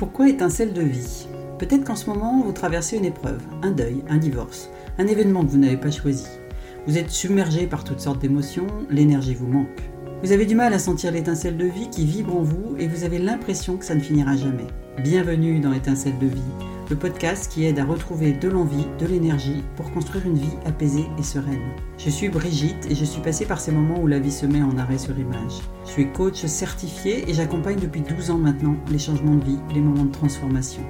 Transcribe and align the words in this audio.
Pourquoi 0.00 0.30
étincelle 0.30 0.72
de 0.72 0.80
vie 0.80 1.26
Peut-être 1.58 1.84
qu'en 1.84 1.94
ce 1.94 2.08
moment, 2.08 2.42
vous 2.42 2.52
traversez 2.52 2.96
une 2.96 3.04
épreuve, 3.04 3.42
un 3.60 3.70
deuil, 3.70 4.02
un 4.08 4.16
divorce, 4.16 4.70
un 4.96 5.06
événement 5.06 5.44
que 5.44 5.50
vous 5.50 5.58
n'avez 5.58 5.76
pas 5.76 5.90
choisi. 5.90 6.24
Vous 6.86 6.96
êtes 6.96 7.10
submergé 7.10 7.66
par 7.66 7.84
toutes 7.84 8.00
sortes 8.00 8.22
d'émotions, 8.22 8.66
l'énergie 8.88 9.34
vous 9.34 9.46
manque. 9.46 9.68
Vous 10.22 10.32
avez 10.32 10.46
du 10.46 10.54
mal 10.54 10.72
à 10.72 10.78
sentir 10.78 11.12
l'étincelle 11.12 11.58
de 11.58 11.66
vie 11.66 11.90
qui 11.90 12.06
vibre 12.06 12.34
en 12.34 12.42
vous 12.42 12.76
et 12.78 12.88
vous 12.88 13.04
avez 13.04 13.18
l'impression 13.18 13.76
que 13.76 13.84
ça 13.84 13.94
ne 13.94 14.00
finira 14.00 14.36
jamais. 14.36 14.68
Bienvenue 15.04 15.60
dans 15.60 15.74
Étincelle 15.74 16.18
de 16.18 16.28
vie, 16.28 16.40
le 16.90 16.96
podcast 16.96 17.52
qui 17.52 17.64
aide 17.64 17.78
à 17.78 17.84
retrouver 17.84 18.32
de 18.32 18.48
l'envie, 18.48 18.84
de 18.98 19.06
l'énergie 19.06 19.62
pour 19.76 19.92
construire 19.92 20.26
une 20.26 20.38
vie 20.38 20.56
apaisée 20.66 21.06
et 21.18 21.22
sereine. 21.22 21.70
Je 21.98 22.10
suis 22.10 22.28
Brigitte 22.28 22.90
et 22.90 22.96
je 22.96 23.04
suis 23.04 23.22
passée 23.22 23.46
par 23.46 23.60
ces 23.60 23.70
moments 23.70 24.00
où 24.00 24.08
la 24.08 24.18
vie 24.18 24.32
se 24.32 24.44
met 24.44 24.60
en 24.60 24.76
arrêt 24.76 24.98
sur 24.98 25.16
image. 25.16 25.60
Je 25.86 25.90
suis 25.90 26.12
coach 26.12 26.44
certifié 26.46 27.30
et 27.30 27.34
j'accompagne 27.34 27.78
depuis 27.78 28.00
12 28.00 28.32
ans 28.32 28.38
maintenant 28.38 28.76
les 28.90 28.98
changements 28.98 29.36
de 29.36 29.44
vie, 29.44 29.58
les 29.72 29.80
moments 29.80 30.04
de 30.04 30.10
transformation. 30.10 30.82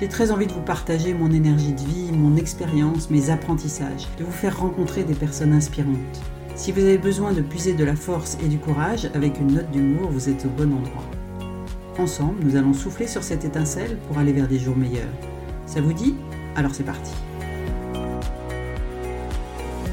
J'ai 0.00 0.08
très 0.08 0.30
envie 0.30 0.46
de 0.46 0.52
vous 0.52 0.62
partager 0.62 1.12
mon 1.12 1.30
énergie 1.30 1.74
de 1.74 1.80
vie, 1.80 2.12
mon 2.12 2.36
expérience, 2.36 3.10
mes 3.10 3.28
apprentissages, 3.28 4.08
de 4.18 4.24
vous 4.24 4.32
faire 4.32 4.58
rencontrer 4.58 5.04
des 5.04 5.14
personnes 5.14 5.52
inspirantes. 5.52 6.22
Si 6.56 6.72
vous 6.72 6.80
avez 6.80 6.98
besoin 6.98 7.32
de 7.32 7.42
puiser 7.42 7.74
de 7.74 7.84
la 7.84 7.94
force 7.94 8.38
et 8.42 8.48
du 8.48 8.58
courage 8.58 9.10
avec 9.14 9.38
une 9.38 9.52
note 9.52 9.70
d'humour, 9.70 10.10
vous 10.10 10.30
êtes 10.30 10.46
au 10.46 10.48
bon 10.48 10.72
endroit. 10.72 11.04
Ensemble, 11.98 12.42
nous 12.42 12.56
allons 12.56 12.72
souffler 12.72 13.06
sur 13.06 13.22
cette 13.22 13.44
étincelle 13.44 13.98
pour 14.08 14.16
aller 14.16 14.32
vers 14.32 14.48
des 14.48 14.58
jours 14.58 14.76
meilleurs. 14.76 15.12
Ça 15.66 15.80
vous 15.80 15.92
dit? 15.92 16.14
Alors 16.56 16.74
c'est 16.74 16.84
parti 16.84 17.12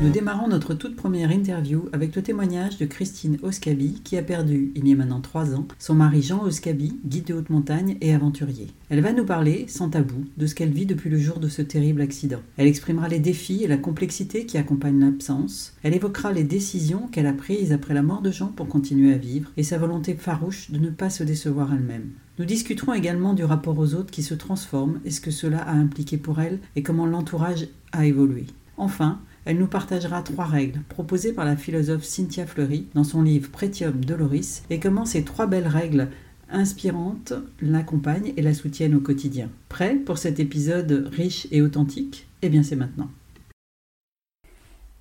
nous 0.02 0.10
démarrons 0.10 0.48
notre 0.48 0.74
toute 0.74 0.96
première 0.96 1.30
interview 1.30 1.90
avec 1.92 2.16
le 2.16 2.22
témoignage 2.22 2.78
de 2.78 2.86
Christine 2.86 3.38
Oscabi 3.44 4.00
qui 4.02 4.18
a 4.18 4.24
perdu, 4.24 4.72
il 4.76 4.88
y 4.88 4.94
a 4.94 4.96
maintenant 4.96 5.20
trois 5.20 5.54
ans, 5.54 5.68
son 5.78 5.94
mari 5.94 6.22
Jean 6.22 6.42
Oscabi, 6.44 6.98
guide 7.06 7.26
de 7.26 7.34
haute 7.34 7.50
montagne 7.50 7.98
et 8.00 8.14
aventurier. 8.14 8.68
Elle 8.90 9.02
va 9.02 9.12
nous 9.12 9.26
parler, 9.26 9.66
sans 9.68 9.90
tabou, 9.90 10.24
de 10.38 10.48
ce 10.48 10.56
qu'elle 10.56 10.72
vit 10.72 10.86
depuis 10.86 11.10
le 11.10 11.20
jour 11.20 11.40
de 11.40 11.50
ce 11.50 11.62
terrible 11.62 12.00
accident. 12.00 12.40
Elle 12.56 12.68
exprimera 12.68 13.10
les 13.10 13.20
défis 13.20 13.66
et 13.66 13.68
la 13.68 13.76
complexité 13.76 14.46
qui 14.46 14.58
accompagnent 14.58 15.02
l'absence. 15.02 15.74
Elle 15.84 15.96
évoquera 15.96 16.32
les 16.32 16.46
décisions 16.46 17.08
qu'elle 17.12 17.28
a 17.28 17.34
prises 17.34 17.74
après 17.74 17.94
la 17.94 18.02
mort 18.02 18.22
de 18.22 18.32
Jean 18.32 18.48
pour 18.48 18.68
continuer 18.68 19.14
à 19.14 19.18
vivre 19.18 19.52
et 19.58 19.64
sa 19.64 19.78
volonté 19.78 20.14
farouche 20.16 20.72
de 20.72 20.80
ne 20.80 20.92
pas 20.92 21.10
se 21.10 21.26
décevoir 21.26 21.74
elle-même. 21.74 22.12
Nous 22.38 22.46
discuterons 22.46 22.94
également 22.94 23.34
du 23.34 23.44
rapport 23.44 23.78
aux 23.78 23.96
autres 23.96 24.12
qui 24.12 24.24
se 24.24 24.34
transforme 24.34 25.02
et 25.04 25.12
ce 25.12 25.20
que 25.20 25.32
cela 25.32 25.60
a 25.60 25.74
impliqué 25.74 26.16
pour 26.16 26.40
elle 26.40 26.60
et 26.78 26.84
comment 26.84 27.06
l'entourage 27.06 27.68
a 27.92 28.06
évolué. 28.06 28.46
Enfin, 28.78 29.20
elle 29.46 29.58
nous 29.58 29.68
partagera 29.68 30.22
trois 30.22 30.46
règles 30.46 30.82
proposées 30.90 31.34
par 31.34 31.46
la 31.46 31.56
philosophe 31.56 32.04
Cynthia 32.04 32.46
Fleury 32.46 32.88
dans 32.94 33.04
son 33.04 33.22
livre 33.22 33.50
Pretium 33.50 34.04
Doloris 34.04 34.64
et 34.70 34.80
comment 34.80 35.06
ces 35.06 35.24
trois 35.24 35.48
belles 35.48 35.68
règles 35.68 36.10
inspirantes 36.52 37.34
l'accompagnent 37.62 38.34
et 38.38 38.42
la 38.42 38.54
soutiennent 38.54 38.96
au 38.96 39.02
quotidien. 39.02 39.50
Prêt 39.70 39.96
pour 39.96 40.18
cet 40.18 40.40
épisode 40.40 41.10
riche 41.12 41.48
et 41.52 41.62
authentique? 41.62 42.28
Eh 42.42 42.50
bien 42.50 42.64
c'est 42.64 42.76
maintenant. 42.76 43.10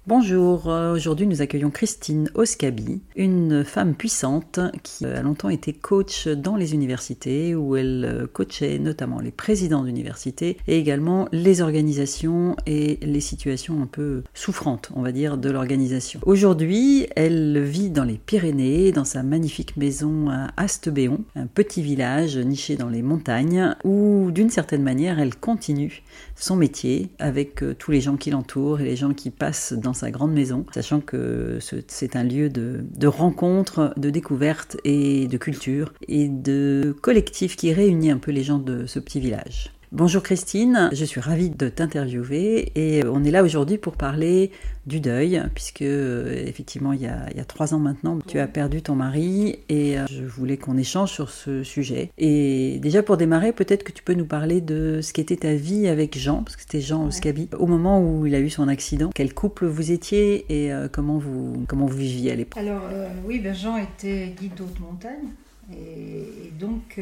Bonjour, 0.09 0.71
euh, 0.71 0.95
aujourd'hui 0.95 1.27
nous 1.27 1.43
accueillons 1.43 1.69
Christine 1.69 2.31
Oscabi, 2.35 3.03
une 3.15 3.63
femme 3.63 3.95
puissante 3.95 4.59
qui 4.83 5.05
a 5.05 5.21
longtemps 5.21 5.51
été 5.51 5.75
coach 5.75 6.29
dans 6.29 6.57
les 6.57 6.73
universités 6.73 7.55
où 7.55 7.77
elle 7.77 8.07
euh, 8.09 8.27
coachait 8.27 8.79
notamment 8.79 9.21
les 9.21 9.33
présidents 9.33 9.85
d'universités 9.85 10.57
et 10.67 10.79
également 10.79 11.29
les 11.31 11.61
organisations 11.61 12.57
et 12.65 12.99
les 13.03 13.21
situations 13.21 13.83
un 13.83 13.87
peu 13.87 14.23
souffrantes, 14.33 14.91
on 14.95 15.03
va 15.03 15.13
dire, 15.13 15.37
de 15.37 15.51
l'organisation. 15.51 16.21
Aujourd'hui, 16.25 17.07
elle 17.15 17.63
vit 17.63 17.91
dans 17.91 18.05
les 18.05 18.17
Pyrénées, 18.17 18.93
dans 18.93 19.05
sa 19.05 19.23
magnifique 19.23 19.77
maison 19.77 20.31
à 20.31 20.49
Astebéon, 20.57 21.21
un 21.37 21.47
petit 21.47 21.83
village 21.83 22.39
niché 22.39 22.77
dans 22.77 22.89
les 22.89 23.03
montagnes 23.03 23.77
où 23.85 24.31
d'une 24.31 24.49
certaine 24.49 24.83
manière 24.83 25.19
elle 25.21 25.37
continue 25.37 26.03
son 26.35 26.57
métier 26.57 27.11
avec 27.19 27.63
euh, 27.63 27.75
tous 27.75 27.91
les 27.91 28.01
gens 28.01 28.17
qui 28.17 28.31
l'entourent 28.31 28.81
et 28.81 28.85
les 28.85 28.97
gens 28.97 29.13
qui 29.13 29.29
passent 29.29 29.75
dans 29.75 29.98
sa 29.99 30.11
grande 30.11 30.33
maison, 30.33 30.65
sachant 30.73 31.01
que 31.01 31.59
c'est 31.89 32.17
un 32.17 32.25
lieu 32.25 32.49
de, 32.49 32.85
de 32.95 33.07
rencontre, 33.07 33.93
de 33.97 34.11
découverte 34.11 34.77
et 34.85 35.27
de 35.27 35.37
culture 35.37 35.93
et 36.07 36.29
de 36.29 36.97
collectif 37.03 37.57
qui 37.57 37.73
réunit 37.73 38.11
un 38.11 38.19
peu 38.19 38.31
les 38.31 38.43
gens 38.43 38.59
de 38.59 38.87
ce 38.87 38.99
petit 38.99 39.21
village. 39.21 39.73
Bonjour 39.91 40.23
Christine, 40.23 40.91
je 40.93 41.03
suis 41.03 41.19
ravie 41.19 41.49
de 41.49 41.71
t'interviewer 41.71 42.73
et 42.75 43.07
on 43.07 43.25
est 43.25 43.31
là 43.31 43.43
aujourd'hui 43.43 43.79
pour 43.79 43.97
parler 43.97 44.51
du 44.87 45.01
deuil, 45.01 45.43
puisque 45.55 45.81
euh, 45.81 46.45
effectivement 46.47 46.93
il 46.93 47.01
y, 47.01 47.07
a, 47.07 47.25
il 47.31 47.39
y, 47.39 47.41
a, 47.41 47.45
trois 47.47 47.73
ans 47.73 47.79
maintenant, 47.79 48.19
tu 48.27 48.39
as 48.39 48.47
perdu 48.47 48.83
ton 48.83 48.95
mari 48.95 49.61
et 49.71 49.99
euh, 49.99 50.05
je 50.11 50.25
voulais 50.25 50.59
qu'on 50.59 50.77
échange 50.77 51.11
sur 51.13 51.31
ce 51.31 51.63
sujet. 51.63 52.11
Et 52.19 52.79
déjà 52.83 53.03
pour 53.03 53.17
démarrer, 53.17 53.55
peut-être 53.55 53.83
que 53.83 53.93
tu 53.93 54.03
peux 54.03 54.13
nous 54.13 54.27
parler 54.27 54.61
de 54.61 55.01
ce 55.01 55.15
qu'était 55.15 55.37
ta 55.37 55.55
vie 55.55 55.89
avec 55.89 56.19
Jean, 56.19 56.43
parce 56.43 56.57
que 56.57 56.63
c'était 56.63 56.83
Jean 56.83 57.07
Oscabi, 57.07 57.49
au 57.59 57.67
moment 57.67 57.99
où 57.99 58.27
il 58.27 58.35
a 58.35 58.41
eu 58.41 58.51
son 58.51 58.69
accident. 58.69 59.09
Quel 59.15 59.33
couple 59.33 59.65
vous 59.65 59.91
étiez 59.91 60.45
et 60.51 60.71
euh, 60.71 60.89
comment, 60.93 61.17
vous, 61.17 61.65
comment 61.67 61.87
vous 61.87 61.97
viviez 61.97 62.33
à 62.33 62.35
l'époque? 62.35 62.61
Alors 62.61 62.83
oui, 63.27 63.39
ben 63.39 63.55
Jean 63.55 63.79
était 63.79 64.35
guide 64.39 64.55
d'haute 64.55 64.81
montagne 64.81 65.31
et, 65.73 66.49
et 66.49 66.53
donc 66.61 67.01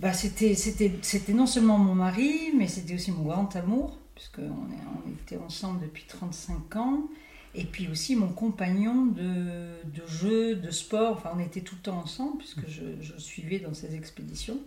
bah, 0.00 0.14
c'était, 0.14 0.54
c'était, 0.54 0.92
c'était 1.02 1.34
non 1.34 1.46
seulement 1.46 1.78
mon 1.78 1.94
mari, 1.94 2.52
mais 2.56 2.66
c'était 2.66 2.94
aussi 2.94 3.12
mon 3.12 3.22
grand 3.22 3.54
amour, 3.54 3.98
puisqu'on 4.14 4.50
on 4.50 5.10
était 5.10 5.36
ensemble 5.36 5.80
depuis 5.80 6.04
35 6.08 6.76
ans. 6.76 7.02
Et 7.54 7.64
puis 7.64 7.88
aussi 7.88 8.14
mon 8.14 8.28
compagnon 8.28 9.06
de, 9.06 9.22
de 9.84 10.06
jeu, 10.06 10.54
de 10.54 10.70
sport. 10.70 11.16
Enfin, 11.16 11.32
on 11.34 11.40
était 11.40 11.60
tout 11.60 11.74
le 11.74 11.82
temps 11.82 11.98
ensemble, 11.98 12.38
puisque 12.38 12.66
je, 12.68 13.18
suivais 13.18 13.58
dans 13.58 13.74
ces 13.74 13.94
expéditions. 13.94 14.58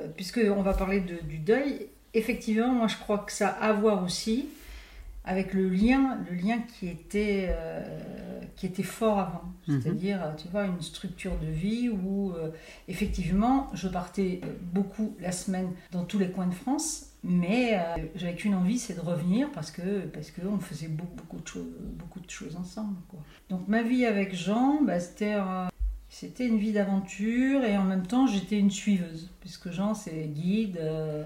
Euh, 0.00 0.08
Puisqu'on 0.14 0.62
va 0.62 0.74
parler 0.74 1.00
de, 1.00 1.24
du 1.24 1.38
deuil, 1.38 1.86
effectivement, 2.14 2.72
moi 2.72 2.88
je 2.88 2.96
crois 2.96 3.18
que 3.18 3.32
ça 3.32 3.48
a 3.48 3.68
à 3.68 3.72
voir 3.72 4.02
aussi 4.04 4.46
avec 5.24 5.54
le 5.54 5.68
lien, 5.68 6.18
le 6.28 6.36
lien 6.36 6.58
qui 6.58 6.88
était, 6.88 7.48
euh, 7.50 8.40
qui 8.56 8.66
était 8.66 8.82
fort 8.82 9.18
avant. 9.18 9.44
Mhm. 9.68 9.80
C'est-à-dire, 9.80 10.34
tu 10.36 10.48
vois, 10.48 10.64
une 10.64 10.80
structure 10.80 11.36
de 11.38 11.46
vie 11.46 11.88
où, 11.88 12.32
euh, 12.32 12.50
effectivement, 12.88 13.70
je 13.74 13.88
partais 13.88 14.40
beaucoup 14.72 15.16
la 15.20 15.32
semaine 15.32 15.70
dans 15.92 16.04
tous 16.04 16.18
les 16.18 16.30
coins 16.30 16.48
de 16.48 16.54
France, 16.54 17.12
mais 17.24 17.78
euh, 17.78 18.04
j'avais 18.16 18.34
qu'une 18.34 18.54
envie, 18.54 18.78
c'est 18.78 18.94
de 18.94 19.00
revenir 19.00 19.50
parce 19.52 19.70
que 19.70 20.06
parce 20.06 20.30
qu'on 20.32 20.58
faisait 20.58 20.88
beaucoup, 20.88 21.14
beaucoup, 21.14 21.38
de 21.38 21.46
choses, 21.46 21.66
beaucoup 21.94 22.20
de 22.20 22.30
choses 22.30 22.56
ensemble. 22.56 22.96
Quoi. 23.08 23.20
Donc 23.48 23.68
ma 23.68 23.82
vie 23.82 24.04
avec 24.04 24.34
Jean, 24.34 24.82
bah, 24.82 24.98
c'était... 25.00 25.34
euh, 25.34 25.68
c'était 26.08 26.46
une 26.46 26.58
vie 26.58 26.72
d'aventure 26.72 27.64
et 27.64 27.78
en 27.78 27.84
même 27.84 28.06
temps 28.06 28.26
j'étais 28.26 28.58
une 28.58 28.70
suiveuse, 28.70 29.30
puisque 29.40 29.70
Jean 29.70 29.94
c'est 29.94 30.26
guide, 30.26 30.76
euh, 30.78 31.22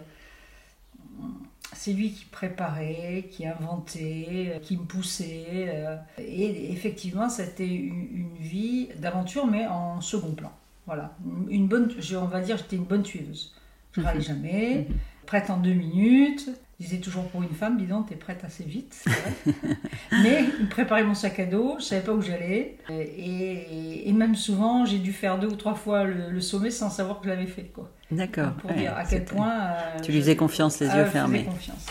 c'est 1.73 1.93
lui 1.93 2.13
qui 2.13 2.25
préparait, 2.27 3.29
qui 3.31 3.47
inventait, 3.47 4.61
qui 4.63 4.77
me 4.77 4.85
poussait. 4.85 5.67
euh, 5.69 5.97
et 6.19 6.73
effectivement, 6.73 7.29
c'était 7.29 7.67
une, 7.67 8.35
vie 8.39 8.89
d'aventure, 8.99 9.47
mais 9.47 9.67
en 9.67 10.01
second 10.01 10.33
plan. 10.33 10.53
Voilà, 10.87 11.17
une 11.49 11.67
bonne, 11.67 11.93
on 12.17 12.27
va 12.27 12.41
dire, 12.41 12.57
j'étais 12.59 12.77
une 12.77 12.85
bonne 12.85 13.05
suiveuse. 13.05 13.55
Je 13.93 14.01
râlais 14.01 14.21
jamais, 14.21 14.87
prête 15.27 15.51
en 15.51 15.57
deux 15.57 15.73
minutes. 15.73 16.49
Je 16.79 16.85
disais 16.85 16.99
toujours 16.99 17.25
pour 17.29 17.43
une 17.43 17.49
femme, 17.55 17.79
dis 17.79 17.87
donc, 17.87 18.09
t'es 18.11 18.17
prête 18.17 18.45
assez 18.45 18.63
vite. 18.65 19.03
vrai. 19.07 19.55
Mais 20.23 20.45
il 20.61 20.69
préparait 20.69 21.05
mon 21.05 21.15
sac 21.15 21.39
à 21.41 21.47
dos, 21.47 21.77
je 21.79 21.85
savais 21.85 22.03
pas 22.03 22.13
où 22.13 22.21
j'allais. 22.21 22.77
Et, 22.91 24.09
et 24.09 24.13
même 24.13 24.35
souvent, 24.35 24.85
j'ai 24.85 24.99
dû 24.99 25.13
faire 25.15 25.39
deux 25.39 25.47
ou 25.49 25.57
trois 25.57 25.75
fois 25.75 26.05
le, 26.05 26.31
le 26.31 26.41
sommet 26.43 26.71
sans 26.71 26.91
savoir 26.91 27.21
que 27.21 27.25
je 27.25 27.31
l'avais 27.31 27.47
fait. 27.47 27.71
Quoi. 27.75 27.91
D'accord. 28.11 28.53
Pour 28.55 28.71
ouais, 28.71 28.77
dire 28.77 28.95
à 28.95 29.05
quel 29.05 29.25
point. 29.25 29.51
euh, 29.55 30.01
Tu 30.03 30.11
lui 30.13 30.19
je- 30.19 30.23
faisais 30.25 30.37
confiance, 30.37 30.79
les 30.81 30.89
Ah, 30.89 30.97
yeux 30.99 31.05
je 31.05 31.07
faisais 31.07 31.13
fermés. 31.19 31.45
confiance. 31.45 31.87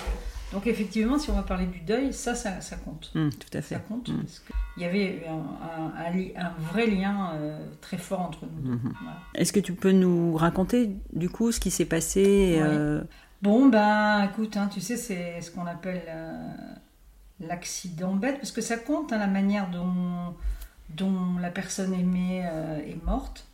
Donc 0.54 0.68
effectivement, 0.68 1.18
si 1.18 1.32
on 1.32 1.34
va 1.34 1.42
parler 1.42 1.66
du 1.66 1.80
deuil, 1.80 2.14
ça, 2.14 2.36
ça, 2.36 2.62
ça 2.62 2.76
compte. 2.78 3.12
Hum, 3.16 3.32
tout 3.34 3.58
à 3.58 3.62
fait. 3.64 3.76
Ça 3.76 3.80
compte 3.82 4.08
Mm. 4.10 4.18
parce 4.22 4.40
qu'il 4.40 4.84
y 4.84 4.86
avait 4.86 5.24
un, 5.28 6.52
vrai 6.72 6.86
lien 6.88 7.32
euh, 7.34 7.58
très 7.82 7.98
fort 7.98 8.22
entre 8.22 8.42
nous. 8.46 8.78
Voilà. 8.84 9.18
Est-ce 9.34 9.52
que 9.52 9.60
tu 9.60 9.74
peux 9.74 9.92
nous 9.92 10.36
raconter 10.36 10.92
du 11.12 11.28
coup 11.30 11.52
ce 11.52 11.60
qui 11.60 11.72
s'est 11.72 11.86
passé 11.86 12.58
euh, 12.62 13.02
Bon, 13.46 13.68
ben 13.70 14.24
écoute, 14.24 14.58
hein, 14.58 14.68
tu 14.74 14.82
sais, 14.82 14.98
c'est 14.98 15.40
ce 15.42 15.52
qu'on 15.52 15.68
appelle 15.68 16.02
euh, 16.08 16.54
l'accident 17.40 18.16
bête, 18.16 18.38
parce 18.38 18.52
que 18.52 18.62
ça 18.62 18.78
compte 18.78 19.14
hein, 19.14 19.20
la 19.20 19.28
manière 19.28 19.70
dont, 19.70 20.36
dont 20.90 21.38
la 21.40 21.52
personne 21.52 21.94
aimée 21.94 22.44
euh, 22.46 22.80
est 22.80 23.04
morte. 23.06 23.46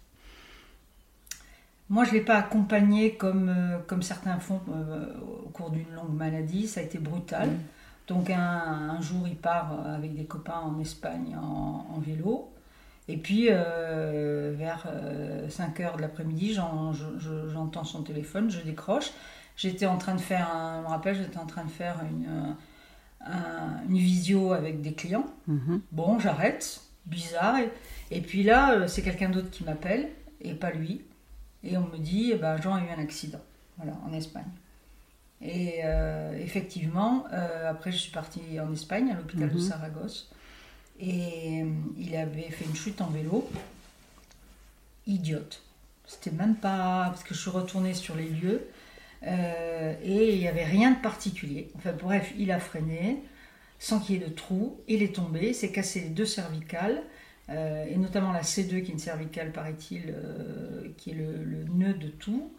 Moi, 1.89 2.05
je 2.05 2.11
ne 2.11 2.15
l'ai 2.15 2.21
pas 2.21 2.35
accompagné 2.37 3.15
comme, 3.15 3.49
euh, 3.49 3.77
comme 3.85 4.01
certains 4.01 4.39
font 4.39 4.61
au 5.45 5.49
cours 5.49 5.71
d'une 5.71 5.91
longue 5.93 6.13
maladie, 6.15 6.67
ça 6.67 6.79
a 6.79 6.83
été 6.83 6.97
brutal. 6.97 7.49
Mhm. 7.49 7.59
Donc 8.07 8.29
un, 8.29 8.39
un 8.39 9.01
jour, 9.01 9.27
il 9.27 9.35
part 9.37 9.73
avec 9.93 10.15
des 10.15 10.25
copains 10.25 10.59
en 10.59 10.79
Espagne 10.79 11.35
en, 11.41 11.85
en 11.95 11.99
vélo. 11.99 12.49
Et 13.09 13.17
puis, 13.17 13.47
vers 13.49 14.85
5 15.49 15.79
heures 15.81 15.97
de 15.97 16.01
l'après-midi, 16.01 16.53
j'en- 16.53 16.93
je- 16.93 17.17
je- 17.19 17.49
j'entends 17.49 17.83
son 17.83 18.03
téléphone, 18.03 18.49
je 18.49 18.61
décroche. 18.61 19.11
J'étais 19.61 19.85
en 19.85 19.97
train 19.97 20.15
de 20.15 20.21
faire, 20.21 20.49
un, 20.53 20.77
je 20.79 20.83
me 20.83 20.87
rappelle, 20.87 21.15
j'étais 21.15 21.37
en 21.37 21.45
train 21.45 21.63
de 21.65 21.69
faire 21.69 21.99
une, 22.09 22.25
euh, 22.27 22.51
un- 23.27 23.83
une 23.87 23.97
visio 23.97 24.53
avec 24.53 24.81
des 24.81 24.93
clients. 24.93 25.27
mhm. 25.47 25.81
Bon, 25.91 26.17
j'arrête, 26.19 26.81
bizarre. 27.05 27.57
Et, 27.59 27.69
et 28.09 28.21
puis 28.21 28.41
là, 28.43 28.71
euh, 28.73 28.87
c'est 28.87 29.03
quelqu'un 29.03 29.29
d'autre 29.29 29.51
qui 29.51 29.63
m'appelle, 29.63 30.09
et 30.41 30.53
pas 30.55 30.71
lui. 30.71 31.01
Et 31.63 31.77
on 31.77 31.87
me 31.87 31.97
dit, 31.99 32.31
eh 32.33 32.37
ben, 32.37 32.59
Jean 32.59 32.73
a 32.73 32.81
eu 32.81 32.89
un 32.89 32.99
accident, 32.99 33.41
voilà, 33.77 33.93
en 34.07 34.13
Espagne. 34.13 34.49
Et 35.43 35.81
euh, 35.83 36.33
effectivement, 36.39 37.25
euh, 37.31 37.69
après 37.69 37.91
je 37.91 37.97
suis 37.97 38.11
partie 38.11 38.59
en 38.59 38.71
Espagne, 38.73 39.11
à 39.11 39.15
l'hôpital 39.15 39.49
de 39.49 39.53
Mhm. 39.55 39.59
Saragosse, 39.61 40.31
et 40.99 41.61
euh, 41.63 41.69
il 41.99 42.15
avait 42.15 42.49
fait 42.49 42.65
une 42.65 42.75
chute 42.75 42.99
en 43.01 43.07
vélo, 43.07 43.47
idiote. 45.07 45.61
C'était 46.07 46.31
même 46.31 46.55
pas 46.55 47.05
parce 47.09 47.23
que 47.23 47.33
je 47.33 47.39
suis 47.41 47.49
retournée 47.49 47.93
sur 47.93 48.15
les 48.15 48.27
lieux 48.29 48.61
euh, 49.23 49.93
et 50.03 50.33
il 50.35 50.39
n'y 50.39 50.47
avait 50.47 50.63
rien 50.65 50.91
de 50.91 51.01
particulier. 51.01 51.69
Enfin 51.75 51.93
bref, 51.93 52.33
il 52.37 52.51
a 52.51 52.59
freiné 52.59 53.19
sans 53.79 53.99
qu'il 53.99 54.15
y 54.15 54.23
ait 54.23 54.27
de 54.27 54.33
trou, 54.33 54.79
il 54.87 55.03
est 55.03 55.15
tombé, 55.15 55.53
s'est 55.53 55.71
cassé 55.71 56.01
les 56.01 56.09
deux 56.09 56.25
cervicales. 56.25 57.03
euh, 57.49 57.85
et 57.89 57.97
notamment 57.97 58.31
la 58.31 58.43
C2 58.43 58.81
qui 58.83 58.91
est 58.91 58.93
une 58.93 58.99
cervicale, 58.99 59.51
paraît-il, 59.51 60.03
euh, 60.15 60.87
qui 60.97 61.11
est 61.11 61.15
le, 61.15 61.43
le 61.43 61.65
nœud 61.73 61.93
de 61.93 62.07
tout. 62.07 62.51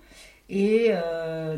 Et 0.50 0.90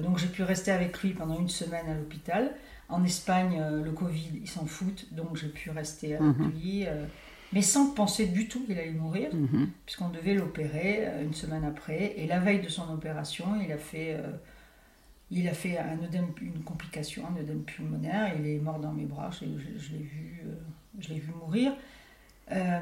donc 0.03 0.19
j'ai 0.19 0.29
pu 0.29 0.43
rester 0.45 0.71
avec 0.71 0.99
lui 1.03 1.15
pendant 1.15 1.39
une 1.41 1.49
semaine 1.49 1.89
à 1.89 1.95
l'hôpital. 1.95 2.55
En 2.89 3.05
Espagne, 3.05 3.61
le 3.85 3.91
Covid, 3.93 4.31
ils 4.43 4.49
s'en 4.49 4.67
foutent, 4.67 5.13
donc 5.15 5.37
j'ai 5.37 5.49
pu 5.49 5.71
rester 5.71 6.17
avec 6.17 6.39
Mhm. 6.39 6.51
lui, 6.51 6.87
mais 7.53 7.63
sans 7.63 7.93
penser 7.95 8.27
du 8.27 8.49
tout 8.49 8.65
qu'il 8.67 8.79
allait 8.79 8.91
mourir, 8.93 9.31
Mhm. 9.33 9.71
puisqu'on 9.87 10.11
devait 10.11 10.35
l'opérer 10.35 11.09
une 11.23 11.35
semaine 11.35 11.65
après. 11.65 12.15
Et 12.19 12.27
la 12.27 12.39
veille 12.41 12.61
de 12.61 12.69
son 12.69 12.93
opération, 12.93 13.47
il 13.65 13.73
a 13.73 13.79
fait, 13.79 14.15
euh, 14.15 14.33
il 15.31 15.49
a 15.49 15.53
fait 15.55 15.79
un 15.79 15.99
œdème- 16.05 16.33
une 16.43 16.63
complication, 16.63 17.23
un 17.27 17.41
œdème 17.41 17.63
pulmonaire. 17.63 18.33
Il 18.39 18.47
est 18.47 18.59
mort 18.59 18.79
dans 18.79 18.93
mes 18.93 19.05
bras, 19.07 19.31
je, 19.33 19.47
je- 19.47 19.79
je 19.85 19.93
l'ai 19.93 20.03
vu, 20.03 20.43
euh, 20.47 20.53
je 21.01 21.09
l'ai 21.11 21.19
vu 21.21 21.33
mourir. 21.41 21.73
Euh, 22.53 22.79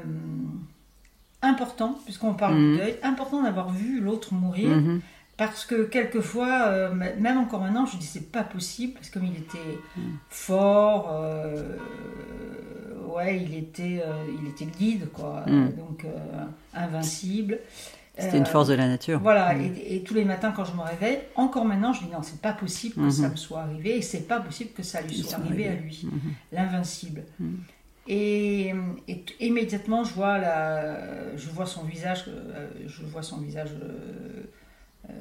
important, 1.41 1.97
puisqu'on 2.05 2.33
parle 2.33 2.55
Mhm. 2.55 2.71
du 2.71 2.77
deuil, 2.77 2.95
important 3.03 3.43
d'avoir 3.43 3.69
vu 3.71 3.99
l'autre 3.99 4.33
mourir. 4.33 4.69
Mhm. 4.69 5.01
Parce 5.35 5.65
que 5.65 5.83
quelquefois, 5.85 6.67
euh, 6.67 6.93
même 6.93 7.37
encore 7.39 7.61
maintenant, 7.61 7.85
je 7.87 7.97
dis 7.97 8.05
c'est 8.05 8.31
pas 8.31 8.43
possible, 8.43 8.93
parce 8.93 9.09
que 9.09 9.19
comme 9.19 9.27
il 9.27 9.35
était 9.37 9.79
fort, 10.29 11.09
euh, 11.11 11.75
ouais, 13.15 13.41
il 13.43 13.55
était, 13.55 14.03
euh, 14.05 14.25
il 14.41 14.47
était 14.49 14.65
guide, 14.65 15.09
quoi, 15.11 15.43
donc 15.77 16.05
invincible. 16.73 17.59
C'était 18.17 18.37
une 18.37 18.43
Euh, 18.43 18.45
force 18.45 18.67
de 18.67 18.75
la 18.75 18.87
nature. 18.87 19.19
Voilà, 19.21 19.55
Mhm. 19.55 19.73
et, 19.75 19.95
et 19.95 20.03
tous 20.03 20.13
les 20.13 20.23
matins 20.23 20.51
quand 20.55 20.65
je 20.65 20.73
me 20.73 20.81
réveille, 20.81 21.19
encore 21.35 21.65
maintenant, 21.65 21.93
je 21.93 22.03
dis 22.03 22.11
non, 22.11 22.21
c'est 22.21 22.39
pas 22.41 22.53
possible 22.53 22.95
que 22.95 23.09
ça 23.09 23.23
Mhm. 23.25 23.31
me 23.31 23.35
soit 23.37 23.61
arrivé, 23.61 23.97
et 23.97 24.01
c'est 24.03 24.27
pas 24.27 24.39
possible 24.39 24.69
que 24.71 24.83
ça 24.83 25.01
lui 25.01 25.15
soit 25.15 25.37
arrivé 25.39 25.67
à 25.67 25.73
lui, 25.75 26.01
Mhm. 26.05 26.19
l'invincible. 26.51 27.23
Mhm. 27.39 27.57
Et, 28.07 28.71
immédiatement, 29.39 30.03
je 30.03 30.13
vois, 30.13 30.37
la, 30.37 31.35
je 31.37 31.49
vois 31.49 31.65
son 31.65 31.83
visage, 31.83 32.25
euh, 32.27 32.67
je 32.85 33.03
vois 33.03 33.23
son 33.23 33.37
visage 33.39 33.69
euh, 33.81 34.43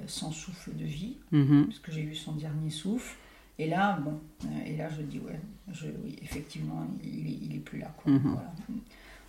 sans 0.06 0.30
souffle 0.32 0.74
de 0.76 0.84
vie, 0.84 1.16
Mhm. 1.30 1.66
parce 1.66 1.78
que 1.78 1.92
j'ai 1.92 2.02
vu 2.02 2.14
son 2.14 2.32
dernier 2.32 2.70
souffle. 2.70 3.16
Et 3.58 3.68
là, 3.68 3.98
bon, 4.04 4.20
et 4.66 4.76
là, 4.76 4.88
je 4.90 5.02
dis 5.02 5.18
ouais, 5.20 5.38
je, 5.72 5.86
oui, 6.04 6.16
effectivement, 6.22 6.86
il, 7.04 7.26
est- 7.26 7.38
il 7.42 7.54
est 7.56 7.60
plus 7.60 7.78
là. 7.78 7.90
Quoi, 7.96 8.12
voilà. 8.22 8.52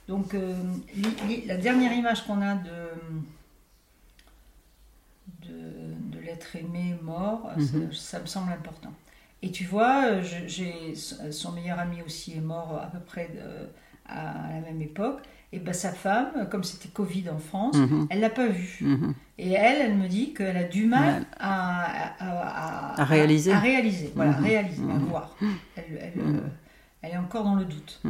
Donc, 0.07 0.33
euh, 0.33 0.54
li- 0.95 1.16
li- 1.27 1.45
la 1.45 1.57
dernière 1.57 1.94
image 1.94 2.25
qu'on 2.25 2.42
a 2.42 2.56
de 2.56 2.71
l'être 6.33 6.56
aimé 6.56 6.95
mort, 7.01 7.50
euh, 7.57 7.62
Mhm. 7.62 7.91
ça, 7.94 7.94
ça 7.94 8.19
me 8.19 8.25
semble 8.25 8.51
important. 8.51 8.91
Et 9.41 9.51
tu 9.51 9.65
vois, 9.65 10.06
euh, 10.06 10.21
j'ai 10.47 10.94
son 11.31 11.51
meilleur 11.51 11.80
ami 11.80 12.01
aussi 12.06 12.33
est 12.38 12.41
mort 12.41 12.80
à 12.81 12.88
peu 12.88 13.00
près 13.00 13.30
de- 13.33 13.69
à 14.12 14.53
la 14.53 14.62
même 14.62 14.81
époque. 14.81 15.19
Et 15.51 15.59
ben 15.59 15.74
sa 15.74 15.91
femme, 15.91 16.47
comme 16.50 16.63
c'était 16.63 16.89
Covid 16.89 17.30
en 17.30 17.38
France, 17.38 17.75
Mhm. 17.77 18.07
elle 18.09 18.19
l'a 18.21 18.30
pas 18.31 18.47
vu. 18.47 18.80
Mhm. 18.81 19.13
Et 19.38 19.51
elle, 19.51 19.81
elle 19.81 19.95
me 19.97 20.07
dit 20.07 20.33
qu'elle 20.33 20.57
a 20.57 20.63
du 20.63 20.85
mal 20.85 21.21
Ouais. 21.21 21.27
à, 21.39 21.81
à, 22.19 22.94
à- 22.95 23.01
À 23.01 23.06
réaliser. 23.06 23.51
À, 23.53 23.59
réaliser, 23.59 24.12
voilà, 24.15 24.31
réaliser, 24.31 24.83
à 24.83 24.97
voir. 24.97 25.35
Elle, 25.75 25.83
elle, 26.00 26.13
euh, 26.21 26.39
elle 27.03 27.12
est 27.12 27.18
encore 27.18 27.44
dans 27.44 27.56
le 27.56 27.65
doute. 27.65 28.01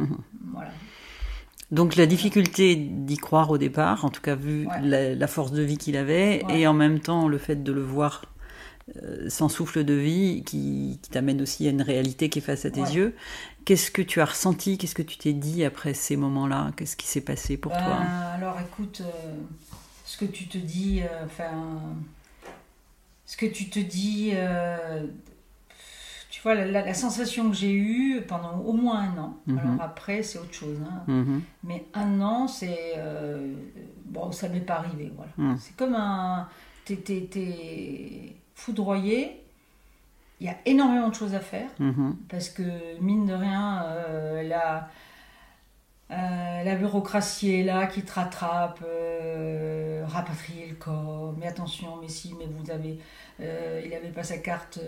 Voilà. 0.52 0.70
Donc 1.74 1.96
la 1.96 2.06
difficulté 2.06 2.76
d'y 2.76 3.16
croire 3.16 3.50
au 3.50 3.58
départ, 3.58 4.04
en 4.04 4.10
tout 4.10 4.20
cas 4.22 4.36
vu 4.36 4.66
Ouais. 4.66 4.80
la, 4.82 5.14
la 5.14 5.26
force 5.26 5.50
de 5.52 5.62
vie 5.62 5.76
qu'il 5.76 5.96
avait, 5.96 6.44
Ouais. 6.48 6.60
et 6.60 6.66
en 6.66 6.72
même 6.72 7.00
temps 7.00 7.26
le 7.28 7.38
fait 7.38 7.62
de 7.62 7.72
le 7.72 7.82
voir 7.82 8.26
euh, 9.02 9.30
sans 9.30 9.48
souffle 9.48 9.82
de 9.82 9.94
vie, 9.94 10.42
qui, 10.44 10.98
qui 11.02 11.10
t'amène 11.10 11.40
aussi 11.42 11.66
à 11.66 11.70
une 11.70 11.80
réalité 11.82 12.28
qui 12.28 12.38
est 12.38 12.42
face 12.42 12.64
à 12.66 12.70
tes 12.70 12.82
Ouais. 12.82 12.92
yeux. 12.92 13.14
Qu'est-ce 13.64 13.90
que 13.90 14.02
tu 14.02 14.20
as 14.20 14.26
ressenti? 14.26 14.76
Qu'est-ce 14.78 14.94
que 14.94 15.02
tu 15.02 15.16
t'es 15.16 15.32
dit 15.32 15.64
après 15.64 15.94
ces 15.94 16.16
moments-là? 16.16 16.70
Qu'est-ce 16.76 16.96
qui 16.96 17.06
s'est 17.06 17.22
passé 17.22 17.56
pour 17.56 17.72
Ben, 17.72 17.82
toi 17.82 17.96
Alors 18.34 18.56
écoute, 18.60 19.00
euh, 19.04 19.32
ce 20.04 20.16
que 20.18 20.26
tu 20.26 20.46
te 20.48 20.58
dis, 20.58 21.00
euh, 21.02 21.24
enfin, 21.24 21.80
ce 23.26 23.36
que 23.38 23.46
tu 23.46 23.70
te 23.70 23.78
dis, 23.78 24.32
euh, 24.34 25.06
vois, 26.44 26.54
la, 26.54 26.64
la- 26.66 26.84
la 26.86 26.94
sensation 26.94 27.50
que 27.50 27.56
j'ai 27.56 27.72
eue 27.72 28.22
pendant 28.28 28.58
au 28.58 28.72
moins 28.72 29.00
un 29.00 29.18
an. 29.18 29.36
Mhm. 29.46 29.58
Alors 29.58 29.82
après, 29.82 30.22
c'est 30.22 30.38
autre 30.38 30.54
chose. 30.54 30.78
hein. 30.88 31.02
Mhm. 31.08 31.42
Mais 31.64 31.84
un 31.94 32.20
an, 32.20 32.46
c'est. 32.48 32.94
euh, 32.96 33.52
bon, 34.06 34.30
ça 34.32 34.48
m'est 34.48 34.60
pas 34.60 34.76
arrivé, 34.76 35.10
voilà. 35.16 35.32
Mm. 35.36 35.58
C'est 35.58 35.74
comme 35.76 35.94
un. 35.94 36.48
T'es, 36.84 36.94
foudroyé. 38.54 39.40
Il 40.40 40.46
y 40.46 40.50
a 40.50 40.56
énormément 40.66 41.08
de 41.08 41.14
choses 41.14 41.34
à 41.34 41.40
faire. 41.40 41.68
Mhm. 41.78 42.16
Parce 42.28 42.48
que, 42.50 42.62
mine 43.00 43.24
de 43.26 43.32
rien, 43.34 43.84
euh, 43.86 44.42
la, 44.42 44.88
euh, 46.10 46.62
la 46.64 46.74
bureaucratie 46.76 47.54
est 47.54 47.62
là 47.64 47.86
qui 47.86 48.02
te 48.02 48.12
rattrape. 48.12 48.80
euh, 48.86 50.04
rapatrier 50.06 50.66
le 50.68 50.74
corps. 50.74 51.34
Mais 51.38 51.46
attention, 51.46 51.96
mais 52.00 52.08
si, 52.08 52.34
mais 52.38 52.46
vous 52.46 52.70
avez. 52.70 52.98
euh, 53.40 53.80
il 53.84 53.90
n'avait 53.90 54.10
pas 54.10 54.22
sa 54.24 54.36
carte. 54.38 54.78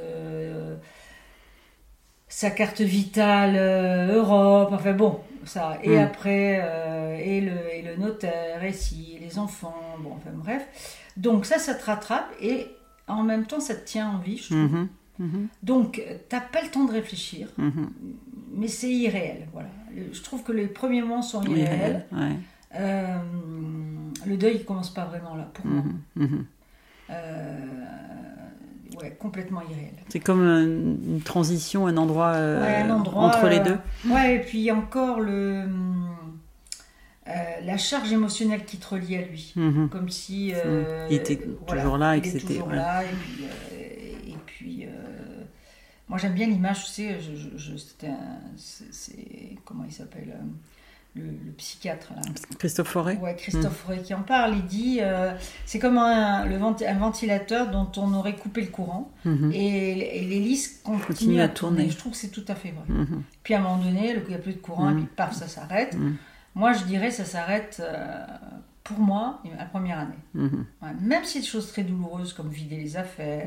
Sa 2.28 2.50
carte 2.50 2.81
vitale 2.81 3.55
euh, 3.56 4.17
Europe, 4.17 4.70
enfin 4.73 4.93
bon, 4.93 5.20
ça. 5.44 5.78
Et 5.82 5.96
Mm. 5.96 6.02
après, 6.02 6.61
euh, 6.62 7.17
et, 7.19 7.40
le, 7.40 7.75
et 7.75 7.82
le 7.82 7.96
notaire, 7.96 8.62
et 8.64 8.73
si, 8.73 9.14
et 9.17 9.19
les 9.20 9.38
enfants, 9.38 9.75
bon, 10.00 10.12
enfin 10.17 10.31
bref. 10.34 10.67
Donc 11.17 11.46
ça, 11.46 11.58
ça 11.58 11.75
te 11.75 11.84
rattrape 11.87 12.28
et 12.40 12.67
en 13.08 13.23
même 13.23 13.46
temps, 13.46 13.61
ça 13.61 13.75
te 13.75 13.84
tient 13.87 14.08
en 14.11 14.19
vie, 14.19 14.37
je 14.38 14.44
trouve. 14.46 14.58
Mhm. 14.58 14.88
Mhm. 15.19 15.49
Donc, 15.62 16.02
t'as 16.28 16.40
pas 16.40 16.61
le 16.62 16.69
temps 16.69 16.84
de 16.84 16.93
réfléchir, 16.93 17.49
Mhm. 17.56 17.90
mais 18.55 18.69
c'est 18.69 18.90
irréel, 18.90 19.46
voilà. 19.52 19.69
Je 20.12 20.20
trouve 20.23 20.43
que 20.43 20.52
les 20.52 20.67
premiers 20.67 21.00
moments 21.00 21.23
sont 21.23 21.43
irréels. 21.44 22.05
ouais. 22.12 22.32
Euh, 22.75 23.17
le 24.26 24.37
deuil, 24.37 24.56
il 24.56 24.64
commence 24.64 24.93
pas 24.93 25.05
vraiment 25.06 25.34
là, 25.37 25.49
pour 25.55 25.64
moi. 25.64 25.82
Mhm. 26.17 26.26
Mhm. 26.26 26.44
Euh, 27.08 27.56
ouais, 29.00 29.17
complètement 29.19 29.62
irréel. 29.62 29.93
C'est 30.09 30.21
comme 30.21 30.43
une, 30.43 31.21
transition, 31.23 31.87
un 31.87 31.97
endroit, 31.97 32.33
euh, 32.35 32.62
Ouais, 32.62 32.76
un 32.76 32.91
endroit, 32.91 33.25
entre 33.25 33.49
les 33.49 33.59
euh, 33.59 33.65
deux. 33.65 33.79
Ouais, 34.11 34.37
et 34.37 34.41
puis 34.41 34.71
encore 34.73 35.21
le, 35.21 35.65
euh, 37.29 37.33
la 37.65 37.76
charge 37.76 38.12
émotionnelle 38.12 38.65
qui 38.65 38.76
te 38.76 38.88
relie 38.88 39.17
à 39.17 39.23
lui. 39.23 39.53
Mhm. 39.57 39.88
Comme 39.88 40.09
si. 40.09 40.53
euh, 40.55 41.07
Il 41.11 41.17
était 41.17 41.41
voilà, 41.67 41.83
toujours 41.83 41.99
là 41.99 42.17
et 42.17 42.21
que 42.21 42.29
c'était- 42.29 42.61
ouais. 42.61 42.76
Et 42.76 43.15
puis. 43.17 43.45
et 44.33 44.37
puis 44.47 44.87
moi, 46.09 46.19
j'aime 46.19 46.35
bien 46.35 46.47
l'image, 46.47 46.85
tu 46.85 46.91
sais, 46.93 47.17
je, 47.21 47.35
je- 47.35 47.57
je- 47.59 47.76
c'était 47.76 48.07
un- 48.07 48.41
c'est-. 48.57 49.57
Comment 49.65 49.83
il 49.85 49.93
s'appelle 49.93 50.37
le, 51.16 51.23
le 51.46 51.52
psychiatre, 51.56 52.12
là. 52.14 52.20
Christophe 52.58 52.88
Forêt 52.88 53.16
Ouais, 53.23 53.35
Christophe 53.37 53.76
Forêt 53.76 54.02
qui 54.02 54.12
en 54.14 54.23
parle, 54.23 54.54
il 54.56 54.66
dit 54.66 54.99
euh, 55.00 55.32
c'est 55.64 55.78
comme 55.78 55.99
un, 55.99 56.44
le 56.44 56.56
venti- 56.58 56.87
un 56.87 56.99
ventilateur 56.99 57.70
dont 57.70 57.90
on 57.96 58.12
aurait 58.14 58.37
coupé 58.37 58.61
le 58.61 58.66
courant 58.68 59.11
Mhm. 59.25 59.50
et, 59.52 60.18
et 60.18 60.25
l'hélice 60.25 60.80
continue 60.85 61.06
Continue 61.06 61.40
à 61.40 61.49
tourner. 61.49 61.76
tourner. 61.78 61.90
Je 61.92 61.96
trouve 61.99 62.12
que 62.12 62.18
c'est 62.18 62.28
tout 62.28 62.44
à 62.49 62.54
fait 62.54 62.70
vrai. 62.73 62.85
Mhm. 62.88 63.23
Puis 63.42 63.54
à 63.54 63.58
un 63.58 63.62
moment 63.62 63.78
donné, 63.78 64.14
il 64.16 64.28
n'y 64.28 64.35
a 64.35 64.38
plus 64.38 64.52
de 64.54 64.58
courant, 64.58 64.90
et 64.90 64.94
puis 64.94 65.06
paf, 65.16 65.32
ça 65.35 65.49
s'arrête. 65.49 65.94
Mhm. 65.96 66.16
Moi, 66.54 66.73
je 66.75 66.85
dirais 66.85 67.11
ça 67.11 67.25
s'arrête 67.25 67.82
euh, 67.85 68.25
pour 68.85 68.99
moi 68.99 69.42
la 69.58 69.64
première 69.64 69.99
année. 69.99 70.23
Mhm. 70.35 70.64
Ouais, 70.82 70.88
même 71.00 71.25
si 71.25 71.40
des 71.40 71.46
choses 71.46 71.73
très 71.73 71.82
douloureuses 71.82 72.32
comme 72.32 72.49
vider 72.50 72.76
les 72.76 72.96
affaires, 72.96 73.46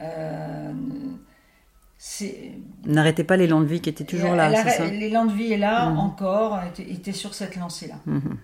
euh, 0.00 0.72
N'arrêtez 2.86 3.24
pas 3.24 3.36
l'élan 3.36 3.60
de 3.60 3.66
vie 3.66 3.80
qui 3.80 3.88
était 3.90 4.04
toujours 4.04 4.34
là, 4.34 4.50
L'élan 4.90 5.24
de 5.26 5.32
vie 5.32 5.52
est 5.52 5.58
là 5.58 5.90
Mhm. 5.90 5.98
encore, 5.98 6.60
était, 6.62 6.88
était 6.90 7.12
sur 7.12 7.34
cette 7.34 7.56
lancée-là. 7.56 7.96
Mhm. 8.06 8.38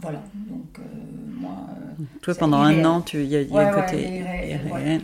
Voilà, 0.00 0.22
donc 0.34 0.78
euh, 0.78 0.82
moi. 1.40 1.66
euh, 2.00 2.02
Toi, 2.22 2.34
pendant 2.34 2.58
un 2.62 2.84
an, 2.84 3.00
tu- 3.02 3.22
il 3.22 3.28
y 3.28 3.36
a, 3.36 3.40
Ouais, 3.42 3.64
un 3.64 3.74
ouais, 3.74 3.82
côté 3.82 3.96
ouais, 3.96 5.00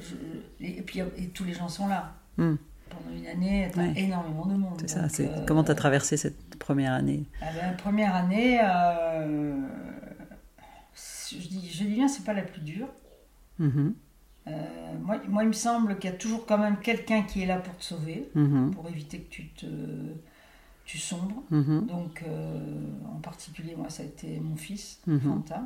je- 0.00 0.64
et 0.66 0.82
puis 0.82 1.00
et 1.00 1.28
tous 1.28 1.44
les 1.44 1.54
gens 1.54 1.68
sont 1.68 1.86
là. 1.88 2.12
Hmm. 2.36 2.56
Pendant 2.90 3.16
une 3.16 3.26
année, 3.26 3.70
énormément 3.96 4.46
de 4.46 4.54
monde. 4.54 4.74
C'est 4.80 4.88
ça. 4.90 5.08
C'est 5.08 5.26
euh, 5.28 5.44
comment 5.46 5.64
tu 5.64 5.70
as 5.70 5.74
traversé 5.74 6.16
cette 6.16 6.56
première 6.58 6.92
année 6.92 7.24
ah 7.40 7.46
ben, 7.58 7.76
première 7.76 8.14
année, 8.14 8.60
euh, 8.62 9.56
je, 10.94 11.36
dis, 11.48 11.70
je 11.72 11.84
dis 11.84 11.94
bien, 11.94 12.08
c'est 12.08 12.24
pas 12.24 12.34
la 12.34 12.42
plus 12.42 12.60
dure. 12.60 12.88
Euh, 14.48 14.52
moi, 15.02 15.16
moi, 15.28 15.42
il 15.44 15.48
me 15.48 15.52
semble 15.52 15.98
qu'il 15.98 16.10
y 16.10 16.12
a 16.12 16.16
toujours 16.16 16.46
quand 16.46 16.58
même 16.58 16.76
quelqu'un 16.78 17.22
qui 17.22 17.42
est 17.42 17.46
là 17.46 17.58
pour 17.58 17.76
te 17.76 17.84
sauver, 17.84 18.28
Mhm. 18.34 18.72
pour 18.74 18.88
éviter 18.88 19.20
que 19.20 19.30
tu 19.30 19.46
te, 19.50 19.66
tu 20.84 20.98
sombres. 20.98 21.42
Mhm. 21.50 21.86
Donc, 21.86 22.24
euh, 22.26 22.60
en 23.14 23.20
particulier, 23.20 23.74
moi, 23.76 23.88
ça 23.88 24.02
a 24.02 24.06
été 24.06 24.40
mon 24.40 24.56
fils, 24.56 25.00
Mhm. 25.06 25.20
Fanta. 25.20 25.62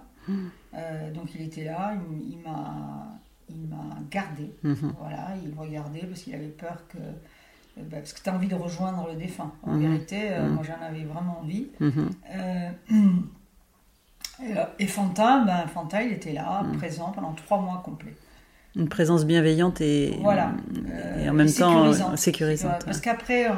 Euh, 0.74 1.10
donc, 1.12 1.34
il 1.34 1.42
était 1.42 1.64
là, 1.64 1.94
il, 2.30 2.38
m'a, 2.38 3.06
il 3.48 3.66
m'a 3.68 3.96
gardé. 4.10 4.50
Voilà, 4.62 5.28
il 5.42 5.58
regardait 5.58 6.00
parce 6.06 6.22
qu'il 6.22 6.34
avait 6.34 6.48
peur 6.48 6.76
que. 6.88 6.98
bah, 7.78 7.98
parce 7.98 8.12
que 8.14 8.22
tu 8.22 8.28
as 8.30 8.34
envie 8.34 8.48
de 8.48 8.54
rejoindre 8.54 9.06
le 9.08 9.16
défunt. 9.16 9.52
En 9.62 9.76
vérité, 9.78 10.32
euh, 10.32 10.48
moi, 10.50 10.62
j'en 10.64 10.82
avais 10.84 11.04
vraiment 11.04 11.40
envie. 11.40 11.68
Et, 14.78 14.86
Fanta, 14.86 15.44
ben, 15.44 15.66
Fanta, 15.66 16.02
il 16.02 16.12
était 16.12 16.32
là, 16.34 16.62
présent 16.76 17.10
pendant 17.10 17.32
trois 17.32 17.58
mois 17.58 17.80
complets. 17.84 18.14
Une 18.76 18.88
présence 18.88 19.24
bienveillante 19.24 19.80
et, 19.80 20.18
Voilà. 20.22 20.52
et 20.74 21.26
Euh, 21.26 21.30
en 21.30 21.34
même 21.34 21.50
temps 21.50 22.16
sécurisante. 22.16 22.70
euh. 22.70 22.74
Ouais, 22.74 22.84
Parce 22.84 23.00
qu'après, 23.00 23.48
on, 23.48 23.54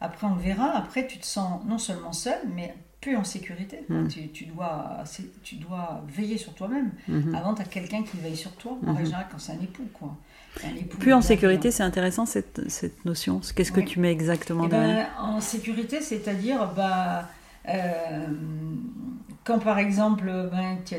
après, 0.00 0.26
on 0.26 0.34
le 0.34 0.40
verra. 0.42 0.76
Après, 0.76 1.06
tu 1.06 1.18
te 1.18 1.26
sens 1.26 1.62
non 1.66 1.78
seulement 1.78 2.12
seul, 2.12 2.38
mais 2.54 2.74
plus 3.00 3.16
en 3.16 3.22
sécurité. 3.24 3.84
Mm. 3.88 4.08
Tu, 4.08 4.28
tu 4.30 4.46
dois, 4.46 5.04
tu 5.44 5.56
dois 5.56 6.02
veiller 6.08 6.38
sur 6.38 6.52
toi-même. 6.54 6.90
Mhm. 7.06 7.34
Avant, 7.36 7.54
tu 7.54 7.62
as 7.62 7.66
quelqu'un 7.66 8.02
qui 8.02 8.16
veille 8.16 8.36
sur 8.36 8.50
toi. 8.52 8.76
En 8.84 8.92
règle 8.94 9.04
générale, 9.06 9.26
quand 9.30 9.38
c'est 9.38 9.52
un 9.52 9.60
époux, 9.62 9.86
quoi. 9.94 10.16
Un 10.64 10.74
époux 10.74 10.98
Plus 10.98 11.12
en 11.12 11.20
sécurité, 11.20 11.70
c'est 11.70 11.84
intéressant 11.84 12.26
cette, 12.26 12.68
cette 12.68 13.04
notion. 13.04 13.40
Qu'est-ce 13.54 13.70
que 13.70 13.80
tu 13.82 14.00
mets 14.00 14.10
exactement 14.10 14.64
Eh 14.64 14.68
derrière 14.68 15.08
ben, 15.20 15.28
en 15.28 15.40
sécurité, 15.40 16.00
c'est-à-dire, 16.00 16.72
bah, 16.74 17.28
euh, 17.68 18.26
quand 19.44 19.60
par 19.60 19.78
exemple, 19.78 20.24
ben, 20.50 20.78
tu 20.84 20.94
as, 20.96 20.98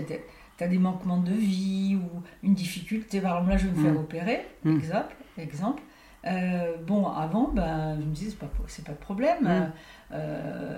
des 0.65 0.79
manquements 0.79 1.19
de 1.19 1.33
vie 1.33 1.95
ou 2.01 2.23
une 2.41 2.55
difficulté, 2.55 3.21
par 3.21 3.33
exemple, 3.33 3.51
là, 3.51 3.57
je 3.57 3.67
vais 3.67 3.77
me 3.77 3.83
faire 3.83 3.93
Mm. 3.93 3.97
opérer, 3.97 4.45
Mm. 4.63 4.77
exemple. 4.77 5.15
exemple. 5.37 5.83
Euh, 6.25 6.75
bon, 6.85 7.05
avant, 7.07 7.49
ben, 7.53 7.95
je 8.01 8.05
me 8.05 8.11
disais, 8.11 8.31
c'est 8.31 8.39
pas, 8.39 8.49
c'est 8.65 8.83
pas 8.83 8.93
de 8.93 8.97
problème. 8.97 9.43
Mm. 9.43 9.71
Euh, 10.11 10.77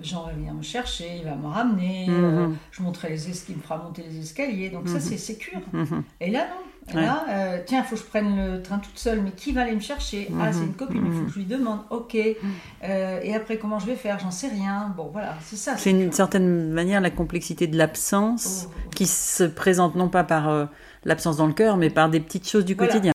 Jean 0.00 0.26
va 0.26 0.32
venir 0.32 0.54
me 0.54 0.62
chercher, 0.62 1.16
il 1.18 1.24
va 1.24 1.34
me 1.34 1.46
ramener, 1.48 2.06
Mhm. 2.08 2.24
euh, 2.24 2.48
je 2.70 2.82
montrerai 2.82 3.08
les 3.10 3.28
escaliers, 3.30 3.54
il 3.54 3.56
me 3.56 3.62
fera 3.62 3.78
monter 3.78 4.04
les 4.08 4.18
escaliers. 4.20 4.70
Donc 4.70 4.86
ça, 4.88 4.94
Mhm. 4.94 5.00
c'est 5.00 5.16
sécure. 5.18 5.60
Mhm. 5.72 6.02
Et 6.20 6.30
là, 6.30 6.46
non. 6.48 6.92
Et 6.92 6.96
Ouais. 6.96 7.02
là, 7.02 7.24
euh, 7.28 7.58
tiens, 7.66 7.80
il 7.80 7.84
faut 7.84 7.96
que 7.96 8.00
je 8.00 8.06
prenne 8.06 8.36
le 8.54 8.62
train 8.62 8.78
toute 8.78 8.96
seule, 8.98 9.20
mais 9.20 9.32
qui 9.32 9.52
va 9.52 9.62
aller 9.62 9.74
me 9.74 9.80
chercher? 9.80 10.28
Ah, 10.40 10.46
Mhm. 10.46 10.52
c'est 10.52 10.64
une 10.64 10.72
copine, 10.74 11.02
il 11.04 11.12
faut 11.12 11.18
Mhm. 11.18 11.26
que 11.26 11.32
je 11.32 11.38
lui 11.40 11.44
demande. 11.44 11.80
Ok. 11.90 12.16
Euh, 12.84 13.20
et 13.22 13.34
après, 13.34 13.58
comment 13.58 13.78
je 13.78 13.86
vais 13.86 13.96
faire? 13.96 14.18
J'en 14.20 14.30
sais 14.30 14.48
rien. 14.48 14.94
Bon, 14.96 15.10
voilà, 15.12 15.34
c'est 15.42 15.56
ça. 15.56 15.76
C'est 15.76 15.90
une 15.90 16.12
certaine 16.12 16.70
manière 16.72 17.00
la 17.00 17.10
complexité 17.10 17.66
de 17.66 17.76
l'absence 17.76 18.68
Oh, 18.68 18.72
oh. 18.86 18.90
qui 18.94 19.06
se 19.06 19.44
présente 19.44 19.96
non 19.96 20.08
pas 20.08 20.24
par 20.24 20.48
euh, 20.48 20.64
l'absence 21.04 21.36
dans 21.36 21.46
le 21.46 21.52
cœur, 21.52 21.76
mais 21.76 21.90
par 21.90 22.08
des 22.08 22.20
petites 22.20 22.48
choses 22.48 22.64
du 22.64 22.74
Voilà. 22.74 22.92
quotidien. 22.92 23.12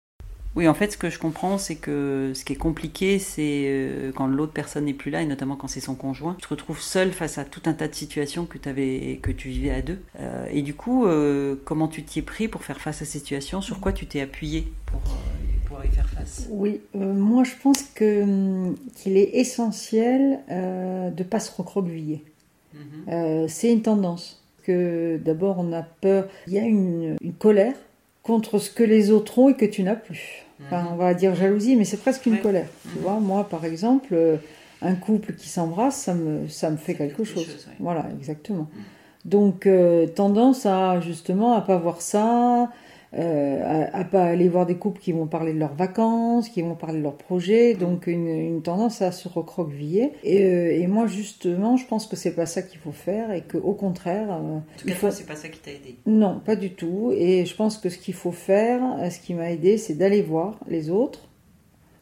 Oui, 0.56 0.68
en 0.68 0.74
fait, 0.76 0.92
ce 0.92 0.98
que 0.98 1.10
je 1.10 1.18
comprends, 1.18 1.58
c'est 1.58 1.76
que 1.76 2.32
ce 2.36 2.46
qui 2.46 2.54
est 2.54 2.58
compliqué, 2.58 3.18
c'est 3.18 3.64
euh, 3.66 4.12
quand 4.14 4.28
l'autre 4.28 4.54
personne 4.54 4.86
n'est 4.86 4.94
plus 4.94 5.10
là, 5.10 5.22
et 5.24 5.26
notamment 5.26 5.56
quand 5.56 5.68
c'est 5.68 5.80
son 5.80 5.96
conjoint. 5.96 6.36
Tu 6.40 6.44
te 6.44 6.50
retrouves 6.50 6.80
seul 6.80 7.12
face 7.12 7.40
à 7.40 7.44
tout 7.44 7.62
un 7.66 7.74
tas 7.74 7.88
de 7.88 7.96
situations 7.96 8.46
que, 8.46 8.58
avais, 8.70 9.20
que 9.22 9.32
tu 9.32 9.50
vivais 9.50 9.72
à 9.72 9.82
deux. 9.82 10.00
Euh, 10.20 10.46
et 10.52 10.62
du 10.62 10.76
coup, 10.76 11.06
euh, 11.06 11.56
comment 11.66 11.88
tu 11.88 12.04
t'y 12.04 12.20
es 12.20 12.22
pris 12.22 12.48
pour 12.48 12.64
faire 12.64 12.80
face 12.80 13.02
à 13.02 13.06
ces 13.06 13.20
situations? 13.20 13.62
Sur 13.62 13.80
quoi 13.80 13.94
tu 13.94 14.06
t'es 14.06 14.22
appuyé 14.22 14.68
pour, 14.86 15.02
pour 15.66 15.84
y 15.84 15.88
faire 15.88 16.08
face? 16.08 16.48
Oui, 16.52 16.82
euh, 16.96 17.14
moi 17.14 17.44
je 17.44 17.54
pense 17.62 17.86
hum, 18.02 18.76
qu'il 18.96 19.18
est 19.18 19.32
essentiel 19.34 20.40
de 20.50 21.18
ne 21.18 21.28
pas 21.28 21.40
se 21.40 21.52
recroqueviller. 21.52 22.24
Mhm. 22.74 22.82
Euh, 23.10 23.46
c'est 23.48 23.72
une 23.72 23.82
tendance. 23.82 24.40
Que 24.64 25.18
d'abord 25.18 25.58
on 25.60 25.74
a 25.74 25.82
peur, 25.82 26.30
il 26.48 26.54
y 26.54 26.58
a 26.58 26.62
une, 26.62 27.18
une 27.22 27.34
colère 27.34 27.76
contre 28.22 28.60
ce 28.60 28.72
que 28.72 28.84
les 28.84 29.12
autres 29.12 29.38
ont 29.38 29.50
et 29.50 29.56
que 29.56 29.66
tu 29.66 29.84
n'as 29.84 29.98
plus. 29.98 30.43
Enfin, 30.66 30.88
on 30.92 30.96
va 30.96 31.14
dire 31.14 31.36
jalousie, 31.36 31.76
mais 31.76 31.86
c'est 31.86 31.98
presque 31.98 32.26
une 32.26 32.34
Ouais. 32.34 32.40
colère. 32.42 32.70
Tu 32.92 32.98
Mhm. 32.98 33.04
vois, 33.04 33.20
moi 33.20 33.50
par 33.50 33.66
exemple, 33.66 34.14
euh, 34.14 34.38
un 34.82 34.96
couple 34.96 35.34
qui 35.34 35.50
s'embrasse, 35.50 35.98
ça 35.98 36.14
me, 36.14 36.48
ça 36.48 36.70
me 36.70 36.78
fait 36.78 36.96
quelque 36.96 37.18
quelque 37.18 37.26
chose. 37.26 37.46
chose, 37.46 37.68
ouais. 37.68 37.76
Voilà, 37.80 38.06
exactement. 38.18 38.68
Donc 39.26 39.68
euh, 39.68 40.08
tendance 40.08 40.66
à 40.66 41.00
justement 41.00 41.54
à 41.54 41.62
pas 41.62 41.78
voir 41.78 42.02
ça, 42.02 42.70
euh, 43.15 43.88
à, 43.91 44.00
à 44.00 44.03
pas 44.03 44.24
aller 44.24 44.50
voir 44.50 44.65
des 44.65 44.75
couples 44.75 45.00
qui 45.00 45.12
vont 45.12 45.27
parler 45.27 45.53
de 45.53 45.60
leurs 45.60 45.75
vacances, 45.75 46.50
qui 46.50 46.62
vont 46.62 46.75
parler 46.75 46.98
de 47.00 47.03
leurs 47.03 47.17
projets, 47.17 47.74
donc 47.75 48.08
une, 48.08 48.27
une 48.27 48.62
tendance 48.62 49.01
à 49.01 49.12
se 49.12 49.27
recroqueviller. 49.27 50.13
Et, 50.24 50.43
euh, 50.43 50.72
et 50.82 50.88
moi 50.88 51.05
justement, 51.08 51.77
je 51.77 51.86
pense 51.86 52.08
que 52.08 52.15
c'est 52.15 52.34
pas 52.36 52.46
ça 52.46 52.62
qu'il 52.62 52.79
faut 52.79 52.91
faire 52.91 53.32
et 53.32 53.41
que 53.41 53.58
au 53.58 53.74
contraire, 53.74 54.32
euh, 54.32 54.58
En 54.58 54.63
tout 54.77 54.88
cas, 54.88 54.93
faut 54.96 55.12
c'est 55.12 55.25
pas 55.27 55.36
ça 55.36 55.50
qui 55.50 55.60
t'a 55.60 55.72
aidé. 55.72 55.98
non, 56.05 56.39
pas 56.43 56.55
du 56.55 56.72
tout. 56.72 57.12
Et 57.15 57.46
je 57.46 57.55
pense 57.55 57.77
que 57.77 57.89
ce 57.89 57.98
qu'il 57.98 58.13
faut 58.13 58.32
faire, 58.32 58.82
euh, 59.00 59.10
ce 59.10 59.20
qui 59.20 59.34
m'a 59.34 59.51
aidé, 59.51 59.77
c'est 59.77 59.93
d'aller 59.96 60.22
voir 60.22 60.60
les 60.67 60.89
autres, 60.89 61.29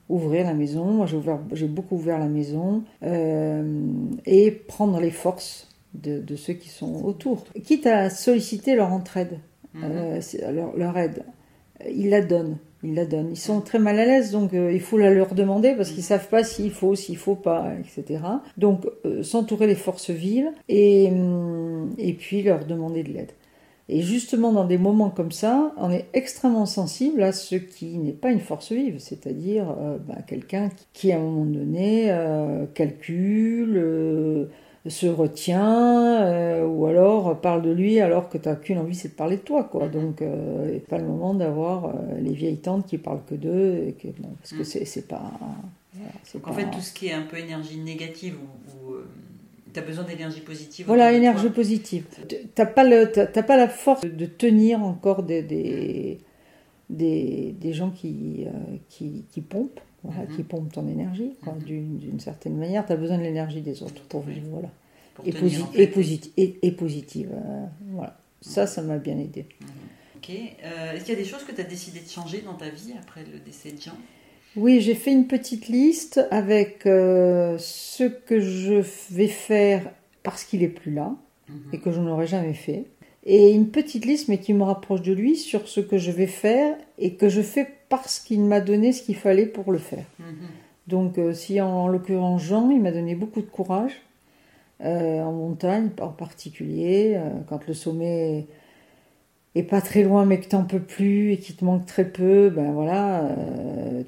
ouvrir 0.10 0.46
la 0.46 0.54
maison. 0.54 0.86
Moi, 0.86 1.08
j'ai 1.54 1.68
beaucoup 1.68 1.96
ouvert 1.96 2.20
la 2.20 2.28
maison 2.28 2.84
et 4.26 4.52
prendre 4.52 5.00
les 5.00 5.12
forces 5.12 5.70
de, 5.94 6.20
de 6.20 6.36
ceux 6.36 6.54
qui 6.54 6.70
sont 6.70 7.04
autour. 7.04 7.46
Quitte 7.64 7.86
à 7.88 8.10
solliciter 8.10 8.76
leur 8.76 8.92
entraide, 8.92 9.40
Mhm. 9.74 9.84
euh, 9.86 10.22
c'est- 10.22 10.52
leur, 10.52 10.76
leur 10.78 10.98
aide. 10.98 11.24
Ils 11.90 12.10
la 12.10 12.22
donnent. 12.22 12.58
Ils 12.84 12.94
la 12.96 13.06
donnent. 13.06 13.30
Ils 13.32 13.38
sont 13.38 13.62
très 13.62 13.80
mal 13.80 14.00
à 14.00 14.06
l'aise, 14.06 14.32
donc 14.32 14.54
euh, 14.54 14.72
il 14.74 14.80
faut 14.82 14.98
la 14.98 15.12
leur 15.12 15.34
demander 15.36 15.74
parce 15.76 15.92
qu'ils 15.92 16.04
savent 16.04 16.28
pas 16.30 16.44
s'il 16.44 16.72
faut, 16.72 16.96
s'il 16.96 17.18
faut 17.18 17.36
pas, 17.36 17.72
etc. 17.80 18.22
Donc 18.58 18.86
euh, 19.06 19.22
s'entourer 19.24 19.68
des 19.68 19.76
forces 19.76 20.10
vives 20.10 20.50
et, 20.70 21.08
hum, 21.12 21.92
et 21.98 22.14
puis 22.14 22.42
leur 22.44 22.66
demander 22.66 23.04
de 23.04 23.10
l'aide. 23.14 23.32
Et 23.90 24.02
justement, 24.02 24.54
dans 24.54 24.64
des 24.66 24.78
moments 24.78 25.10
comme 25.10 25.32
ça, 25.34 25.74
on 25.78 25.92
est 25.92 26.06
extrêmement 26.14 26.66
sensible 26.66 27.22
à 27.24 27.32
ce 27.34 27.56
qui 27.56 27.98
n'est 27.98 28.14
pas 28.14 28.32
une 28.32 28.40
force 28.40 28.72
vive, 28.72 29.00
c'est-à-dire 29.00 29.76
euh, 29.80 29.98
bah, 30.08 30.20
quelqu'un 30.26 30.70
qui, 30.94 31.12
à 31.12 31.18
un 31.18 31.20
moment 31.20 31.46
donné, 31.46 32.06
euh, 32.10 32.66
calcule, 32.74 34.50
se 34.88 35.06
retient, 35.08 36.24
euh, 36.24 36.66
ou 36.66 36.86
alors 36.88 37.40
parle 37.40 37.62
de 37.62 37.72
lui 37.72 38.00
alors 38.00 38.30
que 38.30 38.38
tu 38.40 38.50
n'as 38.50 38.56
qu'une 38.56 38.80
envie, 38.80 38.96
c'est 38.96 39.10
de 39.10 39.14
parler 39.14 39.38
de 39.38 39.42
toi. 39.42 39.64
Quoi. 39.66 39.86
Mhm. 39.86 39.92
Donc, 39.92 40.22
euh, 40.22 40.80
pas 40.90 40.98
le 40.98 41.06
moment 41.06 41.34
d'avoir 41.36 41.86
euh, 41.86 41.92
les 42.20 42.34
vieilles 42.34 42.58
tantes 42.58 42.88
qui 42.88 42.98
parlent 42.98 43.24
que 43.30 43.36
d'eux, 43.36 43.86
et 43.88 43.94
que, 43.94 44.08
bon, 44.20 44.30
parce 44.40 44.52
que 44.52 44.58
Mhm. 44.60 44.64
c'est 44.64 44.86
c'est 44.86 45.08
pas... 45.08 45.32
voilà, 45.94 46.12
en 46.46 46.54
fait, 46.54 46.72
tout 46.72 46.82
ce 46.82 46.94
qui 46.94 47.08
est 47.08 47.14
un 47.14 47.22
peu 47.24 47.38
énergie 47.38 47.78
négative 47.78 48.38
ou, 48.88 48.94
tu 49.74 49.80
as 49.80 49.84
besoin 49.84 50.04
d'énergie 50.04 50.42
positive. 50.42 50.86
Voilà, 50.86 51.14
énergie 51.14 51.50
positive. 51.50 52.06
T'as 52.56 52.66
pas, 52.66 52.84
le, 52.84 53.10
t'as- 53.10 53.28
t'as 53.28 53.44
pas 53.44 53.56
la 53.56 53.70
force 53.70 54.02
de 54.02 54.26
tenir 54.26 54.84
encore 54.84 55.24
des, 55.24 55.42
des, 55.44 56.20
des, 56.90 57.56
des 57.58 57.74
gens 57.74 57.90
qui, 57.90 58.46
euh, 58.48 58.50
qui, 58.90 59.24
qui 59.32 59.40
pompent, 59.40 59.80
voilà, 60.04 60.22
Mhm. 60.30 60.36
qui 60.36 60.44
pompent 60.44 60.72
ton 60.72 60.88
énergie, 60.88 61.34
Mhm. 61.46 61.98
d'une, 62.00 62.20
certaine 62.20 62.58
manière. 62.58 62.86
Tu 62.86 62.94
as 62.94 62.98
besoin 62.98 63.18
de 63.18 63.24
l'énergie 63.24 63.62
des 63.62 63.84
autres 63.84 64.02
pour 64.10 64.22
vivre, 64.22 64.48
voilà. 64.50 64.70
Pour 65.16 65.28
Et, 65.28 65.32
tenir, 65.32 65.44
posi- 65.60 65.64
en 65.64 65.68
fait. 65.68 65.84
et, 65.84 65.88
posit- 65.88 66.32
et, 66.38 66.60
et 66.64 66.72
positive, 66.72 67.30
euh, 67.34 67.66
voilà. 67.92 68.18
Ça, 68.42 68.66
ça 68.66 68.82
m'a 68.82 68.98
bien 68.98 69.18
aidé. 69.20 69.46
Ok. 70.18 70.30
Euh, 70.32 70.94
Est-ce 70.94 71.06
qu'il 71.06 71.14
y 71.14 71.18
a 71.18 71.20
des 71.22 71.28
choses 71.28 71.44
que 71.44 71.52
tu 71.52 71.62
as 71.62 71.66
décidé 71.66 72.00
de 72.00 72.10
changer 72.10 72.42
dans 72.42 72.54
ta 72.56 72.70
vie 72.70 72.94
après 73.00 73.22
le 73.32 73.40
décès 73.40 73.72
de 73.72 73.82
Jean? 73.82 73.92
Oui, 74.56 74.82
j'ai 74.82 74.96
fait 74.96 75.12
une 75.14 75.28
petite 75.28 75.68
liste 75.68 76.20
avec 76.32 76.86
euh, 76.86 77.58
ce 77.60 78.04
que 78.04 78.40
je 78.40 78.84
vais 79.14 79.28
faire 79.28 79.92
parce 80.24 80.44
qu'il 80.44 80.64
est 80.64 80.68
plus 80.68 80.92
là. 80.94 81.16
Mhm. 81.50 81.56
et 81.74 81.80
que 81.80 81.92
je 81.92 82.00
n'aurais 82.00 82.28
jamais 82.28 82.54
fait. 82.54 82.86
Et 83.24 83.52
une 83.52 83.70
petite 83.70 84.06
liste, 84.06 84.28
mais 84.30 84.40
qui 84.40 84.54
me 84.54 84.64
rapproche 84.64 85.02
de 85.02 85.14
lui, 85.14 85.36
sur 85.36 85.68
ce 85.68 85.80
que 85.80 85.98
je 85.98 86.12
vais 86.12 86.28
faire 86.28 86.76
et 86.98 87.14
que 87.14 87.30
je 87.30 87.42
fais 87.42 87.68
parce 87.90 88.20
qu'il 88.20 88.42
m'a 88.42 88.62
donné 88.62 88.94
ce 88.94 89.04
qu'il 89.04 89.16
fallait 89.16 89.46
pour 89.46 89.72
le 89.72 89.78
faire. 89.78 90.06
Mhm. 90.20 90.48
Donc, 90.88 91.18
euh, 91.18 91.34
si 91.34 91.62
en, 91.62 91.70
en 91.70 91.88
l'occurrence 91.88 92.42
Jean, 92.42 92.70
il 92.72 92.82
m'a 92.82 92.92
donné 92.92 93.16
beaucoup 93.16 93.42
de 93.42 93.48
courage, 93.48 94.02
euh, 94.84 95.22
en 95.22 95.32
montagne 95.32 95.90
en 96.02 96.10
particulier, 96.10 97.14
euh, 97.16 97.30
quand 97.48 97.68
le 97.68 97.74
sommet 97.76 98.48
est 99.54 99.64
pas 99.64 99.82
très 99.82 100.04
loin 100.04 100.26
mais 100.26 100.40
que 100.40 100.48
t'en 100.48 100.64
peux 100.64 100.80
plus 100.80 101.34
et 101.34 101.38
qu'il 101.38 101.56
te 101.56 101.64
manque 101.64 101.86
très 101.86 102.06
peu, 102.06 102.50
ben 102.50 102.72
voilà, 102.72 103.36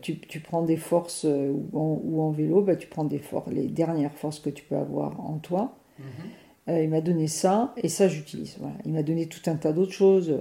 tu, 0.02 0.18
tu 0.18 0.40
prends 0.40 0.64
des 0.64 0.78
forces 0.78 1.26
ou, 1.26 1.78
en, 1.78 2.02
ou 2.04 2.22
en 2.22 2.32
vélo, 2.32 2.62
ben 2.62 2.78
tu 2.78 2.88
prends 2.88 3.04
des 3.04 3.20
forces, 3.20 3.52
les 3.52 3.68
dernières 3.68 4.14
forces 4.14 4.40
que 4.40 4.50
tu 4.50 4.64
peux 4.64 4.78
avoir 4.78 5.20
en 5.20 5.38
toi. 5.38 5.76
Mhm. 6.00 6.06
Euh, 6.70 6.82
il 6.84 6.90
m'a 6.90 7.02
donné 7.02 7.28
ça 7.28 7.74
et 7.78 7.90
ça 7.90 8.08
j'utilise. 8.08 8.56
Voilà. 8.60 8.76
Il 8.86 8.94
m'a 8.94 9.04
donné 9.04 9.26
tout 9.28 9.42
un 9.50 9.56
tas 9.56 9.74
d'autres 9.74 9.92
choses 9.92 10.30
euh, 10.30 10.38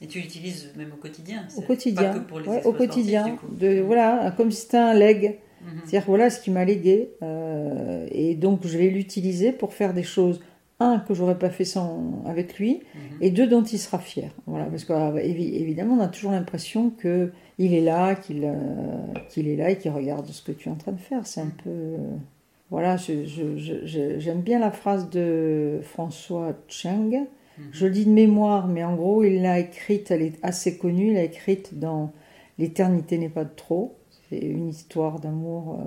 Et 0.00 0.06
tu 0.06 0.20
l'utilises 0.20 0.70
même 0.76 0.92
au 0.92 0.96
quotidien 0.96 1.44
au 1.56 1.62
quotidien. 1.62 2.12
Pas 2.12 2.18
que 2.20 2.24
pour 2.24 2.38
les 2.40 2.48
Ouais, 2.48 2.64
au 2.64 2.72
quotidien. 2.72 3.36
De, 3.58 3.80
voilà, 3.80 4.30
comme 4.36 4.50
si 4.52 4.62
c'était 4.62 4.76
un 4.76 4.94
leg. 4.94 5.38
Mhm. 5.62 5.80
C'est-à-dire 5.86 6.04
voilà 6.06 6.30
ce 6.30 6.40
qui 6.40 6.50
m'a 6.50 6.64
légué. 6.64 7.10
euh, 7.22 8.06
et 8.12 8.34
donc 8.36 8.60
je 8.66 8.78
vais 8.78 8.88
l'utiliser 8.90 9.50
pour 9.52 9.72
faire 9.74 9.92
des 9.94 10.02
choses. 10.04 10.40
Un, 10.80 10.98
que 10.98 11.14
j'aurais 11.14 11.38
pas 11.38 11.50
fait 11.50 11.64
sans, 11.64 12.22
avec 12.26 12.58
lui, 12.58 12.80
Mhm. 12.94 13.00
et 13.20 13.30
deux, 13.30 13.46
dont 13.46 13.62
il 13.62 13.78
sera 13.78 14.00
fier. 14.00 14.30
Voilà, 14.46 14.64
parce 14.66 14.84
qu'évidemment, 14.84 15.94
on 15.94 16.00
a 16.00 16.08
toujours 16.08 16.32
l'impression 16.32 16.90
que 16.90 17.30
il 17.58 17.72
est 17.74 17.80
là, 17.80 18.16
qu'il 18.16 18.44
euh, 18.44 18.52
qu'il 19.30 19.46
est 19.48 19.54
là 19.54 19.70
et 19.70 19.78
qu'il 19.78 19.92
regarde 19.92 20.26
ce 20.26 20.42
que 20.42 20.50
tu 20.50 20.68
es 20.68 20.72
en 20.72 20.74
train 20.74 20.90
de 20.92 21.00
faire. 21.00 21.26
C'est 21.28 21.40
un 21.40 21.52
peu. 21.62 21.70
euh, 21.70 21.96
voilà, 22.70 22.96
j'aime 22.96 24.40
bien 24.40 24.58
la 24.58 24.70
phrase 24.70 25.10
de 25.10 25.80
François 25.82 26.54
Cheng. 26.68 27.26
Mhm. 27.58 27.64
Je 27.72 27.86
le 27.86 27.92
dis 27.92 28.04
de 28.04 28.10
mémoire, 28.10 28.66
mais 28.66 28.82
en 28.82 28.94
gros, 28.96 29.22
il 29.22 29.42
l'a 29.42 29.58
écrite, 29.60 30.10
elle 30.10 30.22
est 30.22 30.38
assez 30.42 30.76
connue, 30.76 31.08
il 31.08 31.14
l'a 31.14 31.22
écrite 31.22 31.78
dans 31.78 32.12
L'éternité 32.58 33.18
n'est 33.18 33.28
pas 33.28 33.44
de 33.44 33.54
trop. 33.54 33.96
C'est 34.28 34.38
une 34.38 34.68
histoire 34.68 35.18
d'amour 35.18 35.80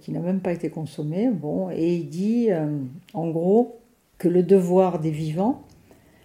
qui 0.00 0.12
n'a 0.12 0.20
même 0.20 0.40
pas 0.40 0.52
été 0.52 0.68
consommé. 0.68 1.30
Bon, 1.30 1.70
et 1.70 1.96
il 1.96 2.08
dit, 2.08 2.48
en 3.14 3.28
gros, 3.30 3.78
que 4.18 4.28
le 4.28 4.42
devoir 4.42 4.98
des 5.00 5.10
vivants, 5.10 5.62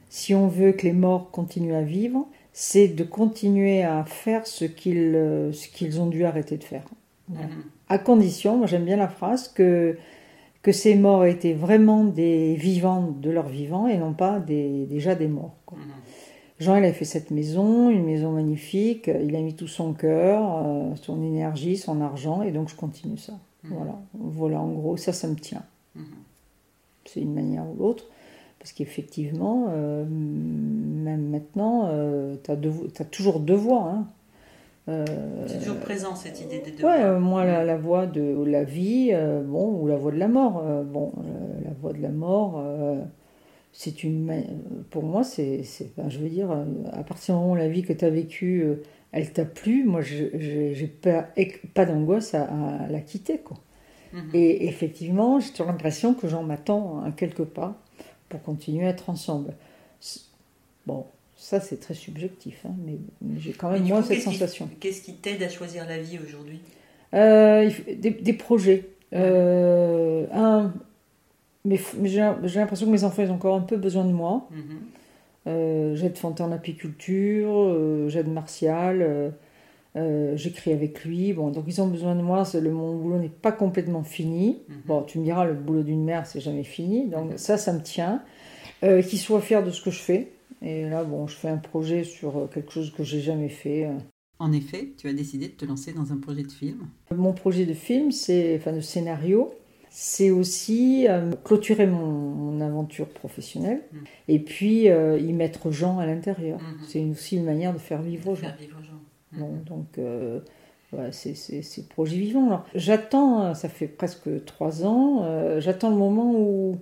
si 0.09 0.35
on 0.35 0.47
veut 0.47 0.73
que 0.73 0.85
les 0.85 0.93
morts 0.93 1.31
continuent 1.31 1.75
à 1.75 1.83
vivre, 1.83 2.27
c'est 2.51 2.89
de 2.89 3.03
continuer 3.03 3.83
à 3.83 4.03
faire 4.05 4.45
ce 4.45 4.65
qu'ils 4.65 5.13
ce 5.53 5.67
qu'ils 5.69 6.01
ont 6.01 6.07
dû 6.07 6.25
arrêter 6.25 6.57
de 6.57 6.63
faire. 6.63 6.85
Mhm. 7.29 7.39
À 7.89 7.97
condition, 7.97 8.57
moi 8.57 8.67
j'aime 8.67 8.85
bien 8.85 8.97
la 8.97 9.07
phrase, 9.07 9.47
que 9.47 9.97
que 10.67 10.73
ces 10.73 10.95
morts 10.95 11.23
étaient 11.23 11.53
vraiment 11.53 12.03
des 12.03 12.55
vivants 12.55 13.15
de 13.21 13.29
leurs 13.29 13.47
vivants 13.47 13.87
et 13.87 13.97
non 13.97 14.11
pas 14.11 14.41
des, 14.41 14.85
déjà 14.85 15.15
des 15.15 15.29
morts. 15.29 15.55
Mhm. 15.71 15.79
Jean, 16.59 16.75
il 16.75 16.83
a 16.83 16.91
fait 16.91 17.05
cette 17.05 17.31
maison, 17.31 17.89
une 17.89 18.03
maison 18.03 18.33
magnifique, 18.33 19.07
il 19.07 19.33
a 19.37 19.39
mis 19.39 19.53
tout 19.53 19.69
son 19.69 19.93
cœur, 19.93 20.65
euh, 20.65 20.95
son 20.95 21.23
énergie, 21.23 21.77
son 21.77 22.01
argent, 22.01 22.41
et 22.41 22.51
donc 22.51 22.67
je 22.67 22.75
continue 22.75 23.17
ça. 23.17 23.33
Mhm. 23.63 23.73
Voilà, 23.73 23.95
voilà, 24.13 24.59
en 24.59 24.73
gros, 24.73 24.97
ça, 24.97 25.13
ça 25.13 25.29
me 25.29 25.35
tient. 25.35 25.63
Mhm. 25.95 26.03
C'est 27.05 27.21
une 27.21 27.33
manière 27.33 27.63
ou 27.65 27.75
l'autre, 27.77 28.05
parce 28.59 28.73
qu'effectivement, 28.73 29.67
euh, 29.69 30.03
même 30.05 31.29
maintenant, 31.29 31.83
euh, 31.85 32.35
tu 32.43 32.51
as, 32.51 33.05
toujours 33.05 33.39
deux 33.39 33.55
voix. 33.55 33.89
Hein. 33.89 34.07
Euh, 34.89 35.05
c'est 35.47 35.59
toujours 35.59 35.79
présent 35.79 36.15
cette 36.15 36.39
idée 36.39 36.59
des 36.59 36.71
deux 36.71 36.85
ouais, 36.85 37.03
euh, 37.03 37.19
moi, 37.19 37.43
la, 37.43 37.75
voix 37.75 38.05
de 38.05 38.43
la 38.45 38.63
vie, 38.63 39.09
euh, 39.11 39.43
bon, 39.43 39.81
ou 39.81 39.87
la 39.87 39.97
voix 39.97 40.11
de 40.11 40.17
la 40.17 40.29
mort. 40.29 40.63
bon, 40.85 41.11
la 41.63 41.71
voix 41.81 41.93
de 41.93 42.01
la 42.01 42.09
mort, 42.09 42.63
c'est 43.73 44.03
une. 44.03 44.31
Pour 44.89 45.03
moi, 45.03 45.23
c'est. 45.23 45.63
je 46.07 46.19
veux 46.19 46.29
dire, 46.29 46.51
à 46.93 47.03
partir 47.03 47.35
du 47.35 47.41
moment 47.41 47.53
où 47.53 47.55
la 47.55 47.67
vie 47.67 47.83
que 47.83 47.93
tu 47.93 48.05
as 48.05 48.09
vécue, 48.09 48.65
elle 49.11 49.31
t'a 49.31 49.45
plu, 49.45 49.83
moi, 49.83 50.01
j'ai 50.01 50.97
pas, 51.01 51.27
pas 51.73 51.85
d'angoisse 51.85 52.33
à, 52.33 52.47
la 52.89 53.01
quitter, 53.01 53.39
quoi. 53.39 53.57
Mhm. 54.13 54.29
Et 54.33 54.67
effectivement, 54.67 55.41
j'ai 55.41 55.51
toujours 55.51 55.67
l'impression 55.67 56.13
que 56.13 56.29
j'en 56.29 56.41
m'attends 56.41 57.03
à 57.03 57.11
quelques 57.11 57.43
pas 57.43 57.75
pour 58.29 58.41
continuer 58.41 58.85
à 58.85 58.91
être 58.91 59.09
ensemble. 59.09 59.53
Bon, 60.85 61.05
ça, 61.47 61.61
c'est 61.61 61.79
très 61.79 61.93
subjectif, 61.93 62.65
hein, 62.65 62.75
mais, 62.85 62.97
j'ai 63.37 63.53
quand 63.53 63.71
même 63.71 63.87
moins 63.87 64.01
cette 64.01 64.21
sensation. 64.21 64.69
Qu'est-ce 64.81 65.01
qui 65.01 65.13
t'aide 65.13 65.41
à 65.41 65.47
choisir 65.47 65.87
la 65.87 65.97
vie 65.97 66.19
aujourd'hui? 66.21 66.59
Euh, 67.13 67.71
des, 67.95 68.33
projets. 68.33 68.89
Euh, 69.13 70.25
un, 70.33 70.73
mais, 71.63 71.79
j'ai 72.03 72.19
l'impression 72.19 72.85
que 72.87 72.91
mes 72.91 73.05
enfants 73.05 73.23
ils 73.23 73.31
ont 73.31 73.35
encore 73.35 73.55
un 73.55 73.61
peu 73.61 73.77
besoin 73.77 74.03
de 74.03 74.11
moi. 74.11 74.49
Mhm. 74.51 74.59
Euh, 75.47 75.95
j'aide 75.95 76.17
Fantin 76.17 76.47
en 76.47 76.51
apiculture, 76.51 78.09
j'aide 78.09 78.27
Martial, 78.27 79.31
j'écris 79.95 80.73
avec 80.73 81.05
lui. 81.05 81.31
Bon, 81.31 81.49
donc 81.49 81.63
ils 81.65 81.81
ont 81.81 81.87
besoin 81.87 82.15
de 82.15 82.21
moi. 82.21 82.43
Le, 82.55 82.71
mon 82.71 82.93
boulot 82.97 83.19
n'est 83.19 83.29
pas 83.29 83.53
complètement 83.53 84.03
fini. 84.03 84.63
Mhm. 84.67 84.75
Bon, 84.85 85.01
tu 85.03 85.17
me 85.17 85.23
diras, 85.23 85.45
le 85.45 85.53
boulot 85.53 85.83
d'une 85.83 86.03
mère, 86.03 86.25
c'est 86.25 86.41
jamais 86.41 86.65
fini. 86.65 87.07
Donc 87.07 87.31
mhm. 87.31 87.37
ça, 87.37 87.55
ça 87.55 87.71
me 87.71 87.81
tient. 87.81 88.21
qu'ils 88.81 89.19
soient 89.19 89.39
fiers 89.39 89.63
de 89.63 89.71
ce 89.71 89.81
que 89.81 89.91
je 89.91 89.99
fais. 90.01 90.33
Et 90.61 90.89
là, 90.89 91.03
bon, 91.03 91.27
je 91.27 91.35
fais 91.35 91.49
un 91.49 91.57
projet 91.57 92.03
sur 92.03 92.37
euh, 92.37 92.47
quelque 92.47 92.71
chose 92.71 92.91
que 92.91 93.03
j'ai 93.03 93.21
jamais 93.21 93.49
fait. 93.49 93.85
Euh. 93.85 93.97
En 94.39 94.51
effet, 94.51 94.93
tu 94.97 95.07
as 95.07 95.13
décidé 95.13 95.47
de 95.47 95.53
te 95.53 95.65
lancer 95.65 95.93
dans 95.93 96.11
un 96.11 96.17
projet 96.17 96.43
de 96.43 96.51
film. 96.51 96.87
Mon 97.15 97.33
projet 97.33 97.65
de 97.65 97.73
film, 97.73 98.11
c'est, 98.11 98.57
enfin, 98.57 98.73
de 98.73 98.81
scénario, 98.81 99.53
c'est 99.89 100.31
aussi 100.31 101.07
euh, 101.07 101.31
clôturer 101.43 101.87
mon, 101.87 102.59
aventure 102.59 103.07
professionnelle 103.07 103.81
mm. 103.91 103.97
et 104.29 104.39
puis 104.39 104.85
y 104.85 105.33
mettre 105.33 105.71
Jean 105.71 105.99
à 105.99 106.05
l'intérieur. 106.05 106.59
Mm-hmm. 106.59 106.87
C'est 106.87 107.03
aussi 107.05 107.37
une 107.37 107.45
manière 107.45 107.71
de 107.71 107.77
faire 107.77 108.01
vivre 108.01 108.35
Jean. 108.35 108.47
Faire 108.47 108.57
vivre 108.57 108.79
Jean. 108.81 109.39
Bon, 109.39 109.61
donc, 109.65 109.99
voilà, 110.91 111.11
c'est, 111.11 111.35
c'est, 111.35 111.89
projet 111.89 112.17
vivant. 112.17 112.63
j'attends, 112.73 113.53
ça 113.53 113.69
fait 113.69 113.87
presque 113.87 114.43
trois 114.45 114.85
ans, 114.85 115.59
j'attends 115.59 115.91
le 115.91 115.97
moment 115.97 116.33
où 116.33 116.77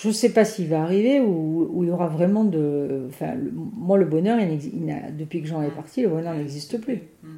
je 0.00 0.08
ne 0.08 0.12
sais 0.12 0.30
pas 0.30 0.46
s'il 0.46 0.68
va 0.68 0.82
arriver 0.82 1.20
ou, 1.20 1.82
il 1.82 1.88
y 1.88 1.90
aura 1.90 2.08
vraiment 2.08 2.44
de. 2.44 3.06
Enfin, 3.08 3.34
moi, 3.54 3.98
le 3.98 4.06
bonheur, 4.06 4.38
il 4.40 5.16
depuis 5.16 5.42
que 5.42 5.48
Jean 5.48 5.62
est 5.62 5.70
parti, 5.70 6.00
le 6.02 6.08
bonheur 6.08 6.34
n'existe 6.34 6.80
plus. 6.80 7.02
Mm. 7.22 7.28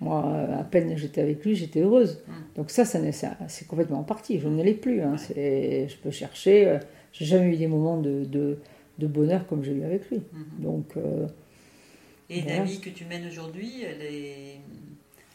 Moi, 0.00 0.48
à 0.58 0.64
peine 0.64 0.96
j'étais 0.96 1.20
avec 1.20 1.44
lui, 1.44 1.54
j'étais 1.54 1.80
heureuse. 1.80 2.22
Mm. 2.26 2.32
Donc 2.56 2.70
ça, 2.70 2.86
ça, 2.86 2.98
c'est 3.48 3.68
complètement 3.68 4.02
parti. 4.02 4.40
Je 4.40 4.48
ne 4.48 4.62
l'ai 4.62 4.72
plus. 4.72 5.02
Hein. 5.02 5.16
Je 5.18 5.94
peux 6.02 6.10
chercher. 6.10 6.68
Euh, 6.68 6.78
j'ai 7.12 7.26
jamais 7.26 7.52
eu 7.52 7.56
des 7.56 7.66
moments 7.66 7.98
de, 7.98 8.24
de, 8.24 9.06
bonheur 9.06 9.46
comme 9.46 9.62
j'ai 9.62 9.72
eu 9.72 9.82
avec 9.82 10.08
lui. 10.08 10.18
Mm-hmm. 10.18 10.62
Donc. 10.62 10.86
Euh, 10.96 11.26
Et 12.30 12.40
la 12.40 12.64
vie 12.64 12.80
que 12.80 12.88
tu 12.88 13.04
mènes 13.04 13.26
aujourd'hui, 13.26 13.82
elle 13.82 14.02
est 14.02 14.60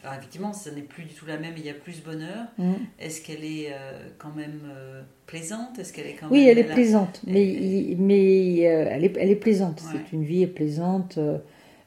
alors 0.04 0.18
effectivement, 0.18 0.52
ce 0.52 0.70
n'est 0.70 0.82
plus 0.82 1.04
du 1.04 1.14
tout 1.14 1.26
la 1.26 1.38
même, 1.38 1.54
il 1.56 1.64
y 1.64 1.70
a 1.70 1.74
plus 1.74 2.02
bonheur. 2.02 2.46
Mm. 2.58 2.74
Est-ce 3.00 3.22
qu'elle 3.22 3.44
est 3.44 3.68
euh, 3.70 4.08
quand 4.18 4.34
même 4.34 4.60
euh, 4.68 5.02
plaisante? 5.26 5.78
Est-ce 5.78 5.92
qu'elle 5.92 6.06
est 6.06 6.14
quand 6.14 6.28
Oui, 6.30 6.46
elle 6.46 6.58
est 6.58 6.64
plaisante, 6.64 7.22
mais, 7.26 7.96
mais 7.98 8.68
euh, 8.68 8.88
elle, 8.90 9.04
est, 9.04 9.16
elle 9.18 9.30
est 9.30 9.36
plaisante. 9.36 9.82
C'est 9.92 10.12
une 10.12 10.24
vie 10.24 10.46
plaisante. 10.46 11.18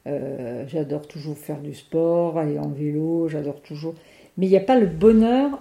j'adore 0.06 1.06
toujours 1.08 1.38
faire 1.38 1.60
du 1.60 1.74
sport, 1.74 2.38
aller 2.38 2.58
en 2.58 2.68
vélo, 2.68 3.28
j'adore 3.28 3.62
toujours. 3.62 3.94
Mais 4.36 4.46
il 4.46 4.50
n'y 4.50 4.56
a 4.56 4.60
pas 4.60 4.78
le 4.78 4.86
bonheur 4.86 5.58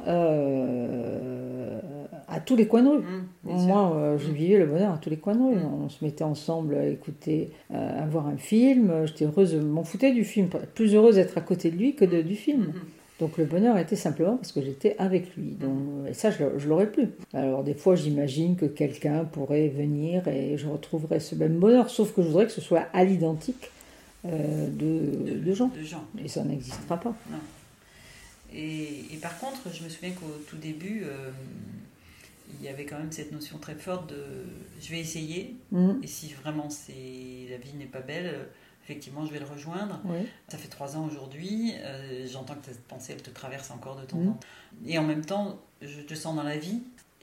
à 2.30 2.40
tous 2.40 2.56
les 2.56 2.68
coins 2.68 2.84
de 2.84 2.90
rue. 2.90 3.00
Mmh, 3.00 3.68
Moi, 3.68 3.94
euh, 3.96 4.18
je 4.18 4.30
mmh. 4.30 4.34
vivais 4.34 4.58
le 4.60 4.66
bonheur 4.66 4.94
à 4.94 4.98
tous 4.98 5.10
les 5.10 5.18
coins 5.18 5.36
de 5.36 5.42
rue. 5.42 5.56
Mmh. 5.56 5.84
On 5.86 5.90
se 5.90 6.04
mettait 6.04 6.24
ensemble 6.24 6.76
à 6.76 6.86
écouter, 6.86 7.50
euh, 7.74 8.04
à 8.04 8.06
voir 8.06 8.28
un 8.28 8.38
film. 8.38 9.06
J'étais 9.06 9.26
heureuse, 9.26 9.56
m'en 9.56 9.84
foutais 9.84 10.12
du 10.12 10.24
film. 10.24 10.48
Plus 10.76 10.96
heureuse 10.96 11.16
d'être 11.16 11.38
à 11.38 11.42
côté 11.42 11.72
de 11.72 11.78
lui 11.78 11.96
que 11.96 12.06
du 12.06 12.36
film. 12.36 12.74
Donc 13.20 13.38
le 13.38 13.44
bonheur 13.44 13.78
était 13.78 13.98
simplement 13.98 14.38
parce 14.38 14.54
que 14.54 14.62
j'étais 14.62 14.96
avec 14.98 15.36
lui. 15.36 15.58
Donc, 15.60 16.08
et 16.08 16.14
ça, 16.14 16.32
je, 16.32 16.58
je 16.58 16.70
l'aurais 16.70 16.90
plus. 16.90 17.10
Alors 17.34 17.64
des 17.64 17.74
fois, 17.74 17.96
j'imagine 17.96 18.56
que 18.56 18.66
quelqu'un 18.66 19.26
pourrait 19.26 19.68
venir 19.68 20.26
et 20.30 20.58
je 20.58 20.68
retrouverais 20.68 21.20
ce 21.20 21.36
même 21.36 21.58
bonheur, 21.58 21.90
sauf 21.90 22.14
que 22.14 22.22
je 22.22 22.28
voudrais 22.28 22.46
que 22.46 22.54
ce 22.54 22.62
soit 22.62 22.86
à 22.94 23.04
l'identique 23.04 23.72
euh, 24.26 24.68
de, 24.70 25.38
de, 25.38 25.54
gens. 25.54 25.70
Et 26.24 26.30
ça 26.30 26.46
n'existera 26.46 26.98
pas. 26.98 27.14
Et, 28.54 29.14
et, 29.14 29.18
par 29.18 29.38
contre, 29.40 29.74
je 29.74 29.84
me 29.84 29.90
souviens 29.90 30.12
qu'au 30.12 30.32
tout 30.48 30.58
début, 30.58 31.06
il 32.60 32.66
y 32.66 32.68
avait 32.68 32.86
quand 32.86 32.98
même 32.98 33.12
cette 33.12 33.32
notion 33.32 33.58
très 33.58 33.76
forte 33.76 34.10
de 34.10 34.46
je 34.82 34.90
vais 34.90 35.00
essayer, 35.00 35.56
mm. 35.72 36.04
et 36.04 36.08
si 36.08 36.34
vraiment 36.34 36.70
c'est 36.70 37.48
la 37.50 37.58
vie 37.58 37.74
n'est 37.78 37.86
pas 37.86 38.02
belle, 38.02 38.48
effectivement 38.84 39.26
je 39.26 39.32
vais 39.32 39.40
le 39.40 39.46
rejoindre. 39.46 40.02
Ça 40.48 40.58
fait 40.58 40.68
trois 40.68 40.98
ans 40.98 41.06
aujourd'hui, 41.06 41.74
euh, 41.84 42.28
j'entends 42.32 42.56
que 42.56 42.66
cette 42.66 42.84
pensée 42.86 43.14
elle 43.14 43.22
te 43.22 43.30
traverse 43.30 43.72
encore 43.72 43.98
de 43.98 44.06
temps 44.06 44.18
en 44.18 44.22
mm. 44.22 44.26
temps. 44.28 44.40
Et 44.86 44.98
en 44.98 45.04
même 45.04 45.26
temps, 45.26 45.60
je 45.82 46.02
te 46.02 46.16
sens 46.16 46.36
dans 46.36 46.44
la 46.44 46.58
vie, 46.58 46.82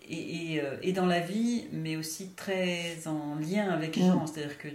et, 0.09 0.61
euh, 0.61 0.77
et, 0.83 0.93
dans 0.93 1.07
la 1.07 1.19
vie, 1.19 1.65
mais 1.73 1.97
aussi 1.97 2.29
très 2.37 3.09
en 3.09 3.35
lien 3.35 3.69
avec 3.71 3.97
les 3.97 4.05
mm. 4.05 4.13
gens. 4.13 4.27
C'est-à-dire 4.27 4.59
que, 4.59 4.69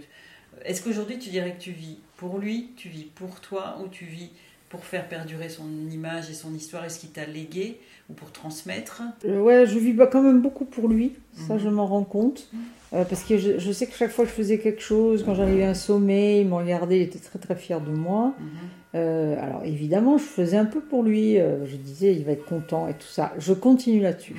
est-ce 0.64 0.82
qu'aujourd'hui 0.82 1.18
tu 1.18 1.30
dirais 1.30 1.54
que 1.54 1.62
tu 1.62 1.72
vis 1.72 1.98
pour 2.16 2.38
lui, 2.38 2.72
tu 2.76 2.88
vis 2.88 3.04
pour 3.04 3.40
toi, 3.40 3.78
ou 3.82 3.88
tu 3.88 4.04
vis 4.04 4.30
pour 4.72 4.86
faire 4.86 5.06
perdurer 5.06 5.50
son 5.50 5.68
image 5.90 6.30
et 6.30 6.32
son 6.32 6.54
histoire 6.54 6.82
Est-ce 6.86 6.98
qu'il 6.98 7.10
t'a 7.10 7.26
légué 7.26 7.78
ou 8.08 8.14
pour 8.14 8.32
transmettre 8.32 9.02
euh, 9.26 9.38
Ouais, 9.38 9.66
je 9.66 9.78
vis 9.78 9.94
quand 10.10 10.22
même 10.22 10.40
beaucoup 10.40 10.64
pour 10.64 10.88
lui, 10.88 11.12
ça 11.34 11.54
mhm. 11.54 11.60
je 11.60 11.68
m'en 11.68 11.86
rends 11.86 12.04
compte. 12.04 12.48
Mhm. 12.54 12.60
Euh, 12.94 13.04
parce 13.04 13.22
que 13.22 13.36
je, 13.36 13.72
sais 13.72 13.86
que 13.86 13.94
chaque 13.94 14.10
fois 14.10 14.24
que 14.24 14.30
je 14.30 14.34
faisais 14.34 14.58
quelque 14.58 14.80
chose, 14.80 15.24
quand 15.24 15.34
j'arrivais 15.34 15.64
à 15.64 15.70
un 15.70 15.74
sommet, 15.74 16.40
il 16.40 16.48
me 16.48 16.54
regardait, 16.54 17.00
il 17.00 17.02
était 17.02 17.18
très 17.18 17.38
très 17.38 17.54
fier 17.54 17.82
de 17.82 17.90
moi. 17.90 18.32
Mhm. 18.38 18.46
Euh, 18.94 19.36
alors 19.42 19.62
évidemment, 19.64 20.16
je 20.16 20.24
faisais 20.24 20.56
un 20.56 20.64
peu 20.64 20.80
pour 20.80 21.02
lui, 21.02 21.36
je 21.36 21.76
disais 21.76 22.14
il 22.14 22.24
va 22.24 22.32
être 22.32 22.46
content 22.46 22.88
et 22.88 22.94
tout 22.94 23.06
ça. 23.06 23.34
Je 23.38 23.52
continue 23.52 24.00
là-dessus. 24.00 24.36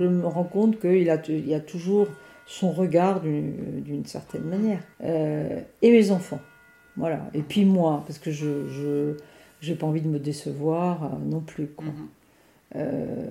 Je 0.00 0.04
me 0.04 0.26
rends 0.26 0.42
compte 0.42 0.80
qu'il 0.80 1.10
a, 1.10 1.22
il 1.28 1.54
a 1.54 1.60
toujours 1.60 2.08
son 2.44 2.72
regard 2.72 3.20
d'une 3.20 4.04
certaine 4.04 4.44
manière. 4.44 4.80
et 5.00 5.90
mes 5.92 6.10
enfants. 6.10 6.40
Voilà. 6.96 7.20
Et 7.34 7.42
puis 7.42 7.64
moi, 7.64 8.02
parce 8.08 8.18
que 8.18 8.32
je 8.32 9.14
j'ai 9.60 9.74
pas 9.74 9.86
envie 9.86 10.00
de 10.00 10.08
me 10.08 10.18
décevoir 10.18 11.04
euh, 11.04 11.08
non 11.24 11.40
plus. 11.40 11.68
Quoi. 11.68 11.86
Mhm. 11.86 12.08
Euh, 12.76 13.26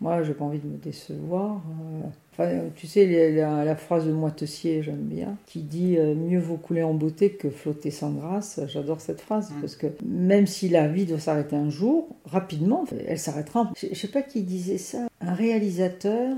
moi, 0.00 0.22
j'ai 0.22 0.34
pas 0.34 0.44
envie 0.44 0.58
de 0.58 0.66
me 0.66 0.76
décevoir. 0.76 1.56
Euh. 1.56 2.06
Enfin, 2.32 2.50
tu 2.74 2.86
sais, 2.86 3.30
la, 3.32 3.64
la, 3.64 3.76
phrase 3.76 4.06
de 4.06 4.12
Moitessier, 4.12 4.82
j'aime 4.82 5.02
bien, 5.02 5.36
qui 5.46 5.60
dit 5.60 5.98
Mieux 5.98 6.40
vaut 6.40 6.56
couler 6.56 6.82
en 6.82 6.94
beauté 6.94 7.30
que 7.30 7.50
flotter 7.50 7.90
sans 7.90 8.10
grâce. 8.10 8.58
J'adore 8.68 9.00
cette 9.00 9.20
phrase, 9.20 9.50
mhm. 9.50 9.60
parce 9.60 9.76
que 9.76 9.86
même 10.04 10.46
si 10.46 10.68
la 10.68 10.88
vie 10.88 11.04
doit 11.04 11.18
s'arrêter 11.18 11.56
un 11.56 11.70
jour, 11.70 12.08
rapidement, 12.24 12.84
elle 13.06 13.18
s'arrêtera. 13.18 13.70
Je, 13.76 13.88
je 13.92 13.94
sais 13.94 14.08
pas 14.08 14.22
qui 14.22 14.42
disait 14.42 14.78
ça. 14.78 15.08
Un 15.20 15.34
réalisateur 15.34 16.36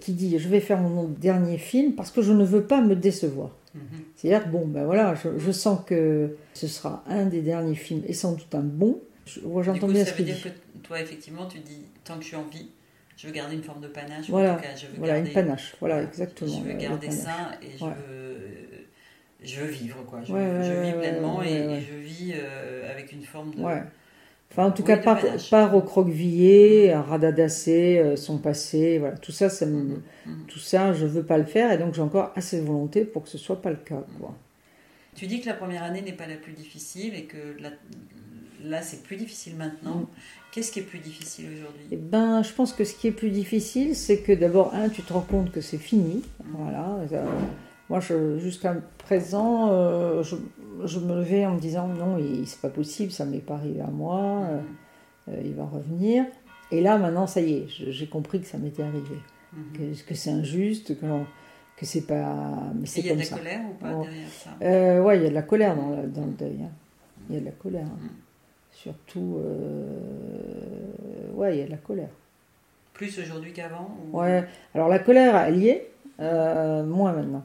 qui 0.00 0.12
dit 0.12 0.38
Je 0.38 0.48
vais 0.48 0.60
faire 0.60 0.80
mon 0.80 1.04
dernier 1.04 1.58
film 1.58 1.92
parce 1.92 2.10
que 2.10 2.22
je 2.22 2.32
ne 2.32 2.44
veux 2.44 2.64
pas 2.64 2.80
me 2.80 2.96
décevoir. 2.96 3.50
Mhm. 3.74 3.82
C'est-à-dire, 4.14 4.48
bon, 4.48 4.66
ben 4.66 4.84
voilà, 4.84 5.14
je, 5.14 5.52
sens 5.52 5.80
que 5.84 6.36
ce 6.54 6.68
sera 6.68 7.02
un 7.08 7.26
des 7.26 7.42
derniers 7.42 7.74
films 7.74 8.02
et 8.06 8.12
sans 8.12 8.32
doute 8.32 8.54
un 8.54 8.60
bon. 8.60 9.00
J'entends 9.26 9.88
bien 9.88 10.04
ça 10.04 10.12
veut 10.12 10.24
dire 10.24 10.42
que 10.42 10.50
toi, 10.82 11.00
effectivement, 11.00 11.46
tu 11.46 11.58
dis 11.58 11.86
tant 12.04 12.16
que 12.16 12.22
je 12.22 12.28
suis 12.28 12.36
en 12.36 12.44
vie, 12.44 12.68
je 13.16 13.26
veux 13.26 13.32
garder 13.32 13.56
une 13.56 13.62
forme 13.62 13.80
de 13.80 13.88
panache. 13.88 14.28
Voilà, 14.28 14.60
je 14.76 14.86
veux 14.86 14.98
voilà 14.98 15.18
une 15.18 15.32
panache, 15.32 15.74
voilà, 15.80 16.02
exactement. 16.02 16.62
Je 16.62 16.68
veux 16.68 16.74
garder 16.74 17.10
ça 17.10 17.52
et 17.62 17.78
je, 17.78 17.84
veux, 17.84 18.86
je 19.42 19.60
veux 19.60 19.70
vivre, 19.70 20.04
quoi. 20.04 20.20
Je, 20.22 20.32
veux, 20.32 20.82
vis 20.82 20.92
pleinement 20.92 21.42
et, 21.42 21.80
je 21.80 21.94
vis 21.96 22.34
euh, 22.36 22.90
avec 22.90 23.12
une 23.12 23.24
forme 23.24 23.54
de 23.54 23.62
Enfin, 24.56 24.66
en 24.66 24.70
tout 24.70 24.84
cas, 24.84 24.98
pas, 24.98 25.18
pas 25.50 25.66
recroquevillé, 25.66 26.94
radadasser 26.94 28.14
son 28.16 28.38
passé, 28.38 28.98
voilà. 28.98 29.16
Tout 29.16 29.32
ça, 29.32 29.50
ça 29.50 29.66
me, 29.66 30.00
tout 30.46 30.60
ça, 30.60 30.92
je 30.92 31.06
veux 31.06 31.24
pas 31.24 31.38
le 31.38 31.44
faire, 31.44 31.72
et 31.72 31.78
donc 31.78 31.92
j'ai 31.92 32.02
encore 32.02 32.30
assez 32.36 32.60
de 32.60 32.64
volonté 32.64 33.04
pour 33.04 33.24
que 33.24 33.28
ce 33.28 33.36
soit 33.36 33.60
pas 33.60 33.70
le 33.70 33.76
cas, 33.76 34.04
quoi. 34.20 34.32
Tu 35.14 35.26
dis 35.26 35.40
que 35.40 35.46
la 35.46 35.54
première 35.54 35.82
année 35.82 36.02
n'est 36.02 36.12
pas 36.12 36.26
la 36.26 36.36
plus 36.36 36.52
difficile 36.52 37.14
et 37.14 37.24
que 37.24 37.56
là, 38.64 38.82
c'est 38.82 39.02
plus 39.02 39.16
difficile 39.16 39.54
maintenant. 39.56 39.96
Mm. 39.96 40.06
Qu'est-ce 40.52 40.72
qui 40.72 40.80
est 40.80 40.84
plus 40.84 40.98
difficile 40.98 41.46
aujourd'hui? 41.46 41.86
Eh 41.90 41.96
ben, 41.96 42.42
Je 42.42 42.52
pense 42.52 42.72
que 42.72 42.84
ce 42.84 42.94
qui 42.94 43.08
est 43.08 43.12
plus 43.12 43.30
difficile, 43.30 43.94
c'est 43.94 44.18
que 44.18 44.32
d'abord, 44.32 44.74
un, 44.74 44.88
tu 44.88 45.02
te 45.02 45.12
rends 45.12 45.20
compte 45.20 45.52
que 45.52 45.60
c'est 45.60 45.78
fini. 45.78 46.22
Mm. 46.42 46.56
Voilà. 46.58 46.98
Moi, 47.94 48.38
jusqu'à 48.38 48.74
présent, 48.98 49.70
euh, 49.70 50.22
je, 50.24 50.98
me 50.98 51.14
levais 51.14 51.46
en 51.46 51.54
me 51.54 51.60
disant 51.60 51.86
non, 51.86 52.18
c'est 52.44 52.60
pas 52.60 52.68
possible, 52.68 53.12
ça 53.12 53.24
m'est 53.24 53.38
pas 53.38 53.54
arrivé 53.54 53.80
à 53.80 53.86
moi, 53.86 54.18
euh, 54.18 54.60
euh, 55.28 55.42
il 55.44 55.54
va 55.54 55.64
revenir. 55.64 56.24
Et 56.72 56.80
là, 56.80 56.98
maintenant, 56.98 57.28
ça 57.28 57.40
y 57.40 57.54
est, 57.54 57.66
j'ai 57.68 58.06
compris 58.08 58.40
que 58.40 58.46
ça 58.46 58.58
m'était 58.58 58.82
arrivé, 58.82 59.16
mm-hmm. 59.56 60.04
que, 60.04 60.14
c'est 60.14 60.30
injuste, 60.30 60.98
que 60.98 61.06
que 61.76 61.86
c'est 61.86 62.06
pas. 62.06 62.72
Mais 62.74 62.86
c'est 62.86 63.00
Il 63.00 63.06
y 63.06 63.10
a 63.10 63.14
de 63.14 63.20
la 63.20 63.26
colère 63.26 63.60
ou 63.70 63.74
pas 63.74 63.88
derrière 63.90 64.28
ça? 64.28 64.50
Euh, 64.62 65.02
Ouais, 65.02 65.18
il 65.18 65.22
y 65.22 65.26
a 65.26 65.30
de 65.30 65.34
la 65.34 65.42
colère 65.42 65.76
dans, 65.76 65.90
le, 65.90 66.08
dans 66.08 66.26
le 66.26 66.32
deuil. 66.32 66.58
Hein. 66.64 66.70
Il 67.28 67.34
y 67.34 67.38
a 67.38 67.40
de 67.40 67.46
la 67.46 67.52
colère. 67.52 67.86
Hein. 67.86 67.98
Mm. 68.02 68.08
Surtout. 68.72 69.40
Ouais, 71.34 71.56
il 71.56 71.60
y 71.60 71.62
a 71.62 71.66
de 71.66 71.70
la 71.70 71.76
colère. 71.76 72.10
Plus 72.92 73.18
aujourd'hui 73.20 73.52
qu'avant 73.52 73.96
Ouais, 74.12 74.44
alors 74.74 74.88
la 74.88 74.98
colère, 74.98 75.36
elle 75.36 75.58
y 75.58 75.68
est, 75.68 75.90
moins 76.18 77.12
maintenant. 77.12 77.44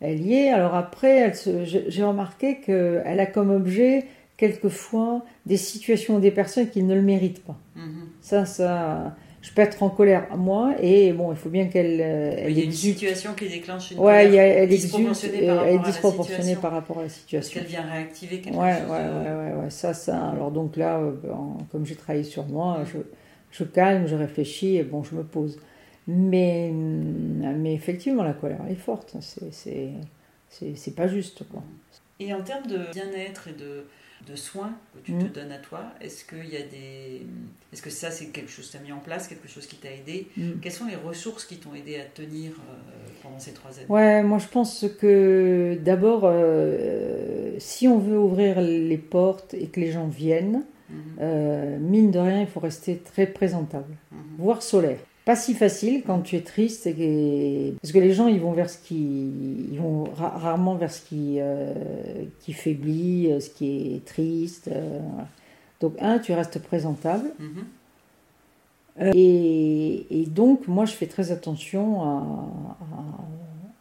Elle 0.00 0.20
y 0.24 0.34
est, 0.34 0.50
alors 0.50 0.74
après, 0.74 1.32
j'ai 1.64 2.04
remarqué 2.04 2.60
qu'elle 2.60 3.20
a 3.20 3.26
comme 3.26 3.50
objet, 3.50 4.04
quelquefois, 4.36 5.24
des 5.46 5.56
situations 5.56 6.20
des 6.20 6.30
personnes 6.30 6.68
qui 6.68 6.82
ne 6.82 6.94
le 6.94 7.02
méritent 7.02 7.42
pas. 7.42 7.56
Mm-hmm. 7.76 7.82
Ça, 8.20 8.46
ça 8.46 9.16
je 9.40 9.52
peux 9.52 9.62
être 9.62 9.82
en 9.82 9.88
colère 9.88 10.36
moi 10.36 10.74
et 10.80 11.12
bon 11.12 11.32
il 11.32 11.38
faut 11.38 11.48
bien 11.48 11.66
qu'elle 11.66 12.00
euh, 12.00 12.48
il 12.48 12.58
y 12.58 12.60
a 12.60 12.64
une 12.64 12.72
situation 12.72 13.34
qui 13.34 13.48
déclenche 13.48 13.92
une 13.92 13.98
ouais, 14.00 14.24
colère 14.26 14.58
elle, 14.58 14.68
disproportionnée, 14.68 15.46
par, 15.46 15.64
elle 15.64 15.80
disproportionnée 15.82 16.56
par 16.56 16.72
rapport 16.72 16.98
à 16.98 17.02
la 17.02 17.08
situation. 17.08 17.60
Qu'elle 17.60 17.68
vient 17.68 17.82
réactiver 17.82 18.40
quelque 18.40 18.56
ouais, 18.56 18.80
chose 18.80 18.90
ouais, 18.90 18.96
ouais, 18.96 19.52
ouais, 19.52 19.62
ouais, 19.62 19.70
ça 19.70 19.94
ça 19.94 20.30
alors 20.30 20.50
donc 20.50 20.76
là 20.76 20.98
euh, 20.98 21.12
comme 21.70 21.86
j'ai 21.86 21.94
travaillé 21.94 22.24
sur 22.24 22.46
moi 22.46 22.80
je, 22.92 22.98
je, 23.52 23.64
calme 23.64 24.08
je 24.08 24.16
réfléchis 24.16 24.76
et 24.76 24.82
bon 24.82 25.04
je 25.04 25.14
me 25.14 25.22
pose 25.22 25.60
mais 26.08 26.72
mais 26.72 27.74
effectivement 27.74 28.24
la 28.24 28.32
colère 28.32 28.66
est 28.68 28.74
forte 28.74 29.16
c'est 29.20 30.94
pas 30.96 31.06
juste 31.06 31.46
quoi 31.48 31.62
et 32.18 32.34
en 32.34 32.42
termes 32.42 32.66
de 32.66 32.78
bien-être 32.92 33.48
et 33.48 33.52
de 33.52 33.84
de 34.26 34.36
soins 34.36 34.72
que 34.94 34.98
tu 35.00 35.12
te 35.12 35.24
mm. 35.24 35.28
donnes 35.28 35.52
à 35.52 35.58
toi 35.58 35.80
Est-ce 36.00 36.24
y 36.34 36.56
a 36.56 36.62
des... 36.62 37.26
Est-ce 37.72 37.82
que 37.82 37.90
ça, 37.90 38.10
c'est 38.10 38.26
quelque 38.26 38.50
chose 38.50 38.66
que 38.66 38.72
tu 38.72 38.76
as 38.78 38.80
mis 38.80 38.92
en 38.92 38.98
place, 38.98 39.28
quelque 39.28 39.48
chose 39.48 39.66
qui 39.66 39.76
t'a 39.76 39.90
aidé 39.90 40.28
mm. 40.36 40.60
Quelles 40.60 40.72
sont 40.72 40.86
les 40.86 40.96
ressources 40.96 41.44
qui 41.44 41.56
t'ont 41.56 41.74
aidé 41.74 42.00
à 42.00 42.04
tenir 42.04 42.52
euh, 42.52 43.08
pendant 43.22 43.38
ces 43.38 43.52
trois 43.52 43.70
années? 43.70 43.86
Ouais, 43.88 44.22
moi 44.22 44.38
je 44.38 44.48
pense 44.48 44.86
que 45.00 45.78
d'abord, 45.82 46.22
euh, 46.24 47.52
si 47.58 47.88
on 47.88 47.98
veut 47.98 48.18
ouvrir 48.18 48.60
les 48.60 48.98
portes 48.98 49.54
et 49.54 49.68
que 49.68 49.80
les 49.80 49.92
gens 49.92 50.08
viennent, 50.08 50.64
mm-hmm. 50.90 50.96
euh, 51.20 51.78
mine 51.78 52.10
de 52.10 52.18
rien, 52.18 52.40
il 52.40 52.48
faut 52.48 52.60
rester 52.60 52.98
très 52.98 53.26
présentable, 53.26 53.94
mm-hmm. 54.12 54.38
voire 54.38 54.62
solaire 54.62 54.98
pas 55.28 55.36
si 55.36 55.52
facile 55.52 56.04
quand 56.06 56.20
tu 56.20 56.36
es 56.36 56.40
triste 56.40 56.86
et 56.86 57.74
parce 57.82 57.92
que 57.92 57.98
les 57.98 58.14
gens 58.14 58.28
ils 58.28 58.40
vont 58.40 58.52
vers 58.52 58.70
ce 58.70 58.78
qui 58.78 59.30
ils 59.70 59.78
vont 59.78 60.04
rarement 60.14 60.74
vers 60.74 60.90
ce 60.90 61.02
qui 61.02 61.36
euh, 61.38 61.74
qui 62.40 62.54
faiblit 62.54 63.30
euh, 63.30 63.38
ce 63.38 63.50
qui 63.50 63.96
est 63.96 64.04
triste 64.06 64.70
euh, 64.72 65.00
donc 65.82 65.96
un 66.00 66.18
tu 66.18 66.32
restes 66.32 66.58
présentable. 66.62 67.30
Mm-hmm. 67.38 69.12
et, 69.16 70.22
et, 70.22 70.24
donc 70.24 70.66
moi 70.66 70.86
je 70.86 70.92
fais 70.92 71.06
très 71.06 71.30
attention 71.30 72.02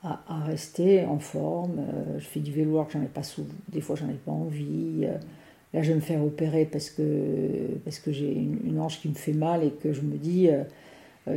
à, 0.03 0.19
à, 0.27 0.43
rester 0.43 1.05
en 1.05 1.19
forme. 1.19 1.77
Je 2.17 2.25
fais 2.25 2.41
du 2.41 2.51
vélo 2.51 2.71
alors 2.71 2.87
que 2.87 2.93
j'en 2.93 3.03
ai 3.03 3.13
pas 3.19 3.23
souvent 3.23 3.55
des 3.69 3.79
fois 3.79 3.95
j'en 3.95 4.09
ai 4.09 4.19
pas 4.25 4.33
envie. 4.33 5.07
Là 5.73 5.81
je 5.81 5.87
vais 5.91 5.95
me 5.95 6.01
faire 6.01 6.21
opérer 6.21 6.65
parce 6.65 6.89
que 6.89 7.01
parce 7.85 7.99
que 7.99 8.11
j'ai 8.11 8.33
une, 8.33 8.59
une, 8.65 8.81
hanche 8.81 8.99
qui 8.99 9.07
me 9.07 9.15
fait 9.15 9.31
mal 9.31 9.63
et 9.63 9.71
que 9.71 9.93
je 9.93 10.01
me 10.01 10.17
dis 10.17 10.49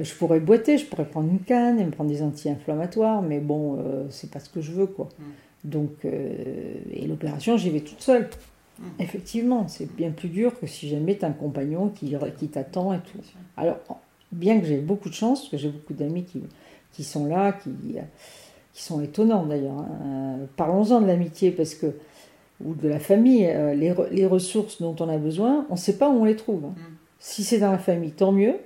je 0.03 0.15
pourrais 0.15 0.41
boiter, 0.41 0.79
je 0.79 0.87
pourrais 0.87 1.05
prendre 1.05 1.31
une 1.31 1.41
canne 1.41 1.81
et 1.81 1.85
me 1.85 1.91
prendre 1.91 2.11
des 2.11 2.23
anti-inflammatoires, 2.23 3.23
mais 3.23 3.41
bon, 3.41 3.79
euh, 3.79 4.07
c'est 4.11 4.31
pas 4.31 4.41
ce 4.41 4.49
que 4.49 4.61
je 4.61 4.73
veux, 4.73 4.87
quoi. 4.87 5.09
Mm. 5.19 5.23
Donc, 5.65 5.91
euh, 6.05 6.75
et 6.93 7.07
l'opération, 7.07 7.57
j'y 7.57 7.71
vais 7.71 7.81
toute 7.81 8.01
seule. 8.01 8.29
Mm. 8.79 8.85
Effectivement, 9.01 9.69
c'est 9.69 9.93
bien 9.95 10.11
plus 10.11 10.29
dur 10.29 10.59
que 10.59 10.67
si 10.67 10.89
jamais 10.89 11.17
tu 11.17 11.25
un 11.25 11.33
compagnon 11.33 11.89
qui, 11.89 12.15
qui 12.39 12.49
t'attend 12.49 12.93
et 12.93 12.99
tout. 12.99 13.19
Alors, 13.57 13.79
bien 14.33 14.61
que 14.61 14.67
j'ai 14.67 14.79
beaucoup 14.79 15.09
de 15.09 15.15
chance, 15.15 15.41
parce 15.41 15.51
que 15.51 15.57
j'ai 15.57 15.71
beaucoup 15.71 15.95
d'amis 15.95 16.25
qui, 16.25 16.43
qui 16.93 17.05
sont 17.05 17.27
là, 17.27 17.53
qui, 17.53 17.71
qui 18.73 18.83
sont 18.83 19.01
étonnants 19.01 19.47
d'ailleurs. 19.47 19.79
Hein. 19.79 20.39
Parlons-en 20.57 21.01
de 21.01 21.07
l'amitié, 21.07 21.51
parce 21.51 21.75
que 21.75 21.95
ou 22.65 22.75
de 22.75 22.89
la 22.89 23.01
famille, 23.01 23.47
les, 23.75 23.95
les, 24.11 24.27
ressources 24.27 24.83
dont 24.83 24.95
on 25.01 25.09
a 25.09 25.17
besoin, 25.17 25.65
on 25.71 25.75
ne 25.75 25.79
sait 25.79 25.97
pas 25.97 26.11
où 26.11 26.21
on 26.21 26.25
les 26.25 26.37
trouve. 26.37 26.67
Hein. 26.67 26.75
Mm. 26.77 26.95
Si 27.19 27.43
c'est 27.43 27.59
dans 27.59 27.73
la 27.73 27.79
famille, 27.79 28.13
tant 28.13 28.33
mieux. 28.33 28.57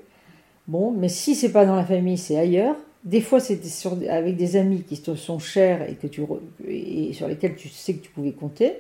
Bon, 0.66 0.92
mais 0.92 1.08
si 1.08 1.34
c'est 1.34 1.52
pas 1.52 1.66
dans 1.66 1.76
la 1.76 1.84
famille, 1.84 2.18
c'est 2.18 2.38
ailleurs. 2.38 2.76
Des 3.04 3.20
fois, 3.20 3.38
c'est 3.38 3.60
avec 4.08 4.36
des 4.36 4.56
amis 4.56 4.82
qui 4.82 4.98
te 4.98 5.14
sont 5.14 5.38
chers 5.38 5.88
et, 5.88 5.94
que 5.94 6.06
tu, 6.06 6.22
et 6.66 7.12
sur 7.12 7.28
lesquels 7.28 7.54
tu 7.54 7.68
sais 7.68 7.94
que 7.94 8.02
tu 8.02 8.10
pouvais 8.10 8.32
compter. 8.32 8.72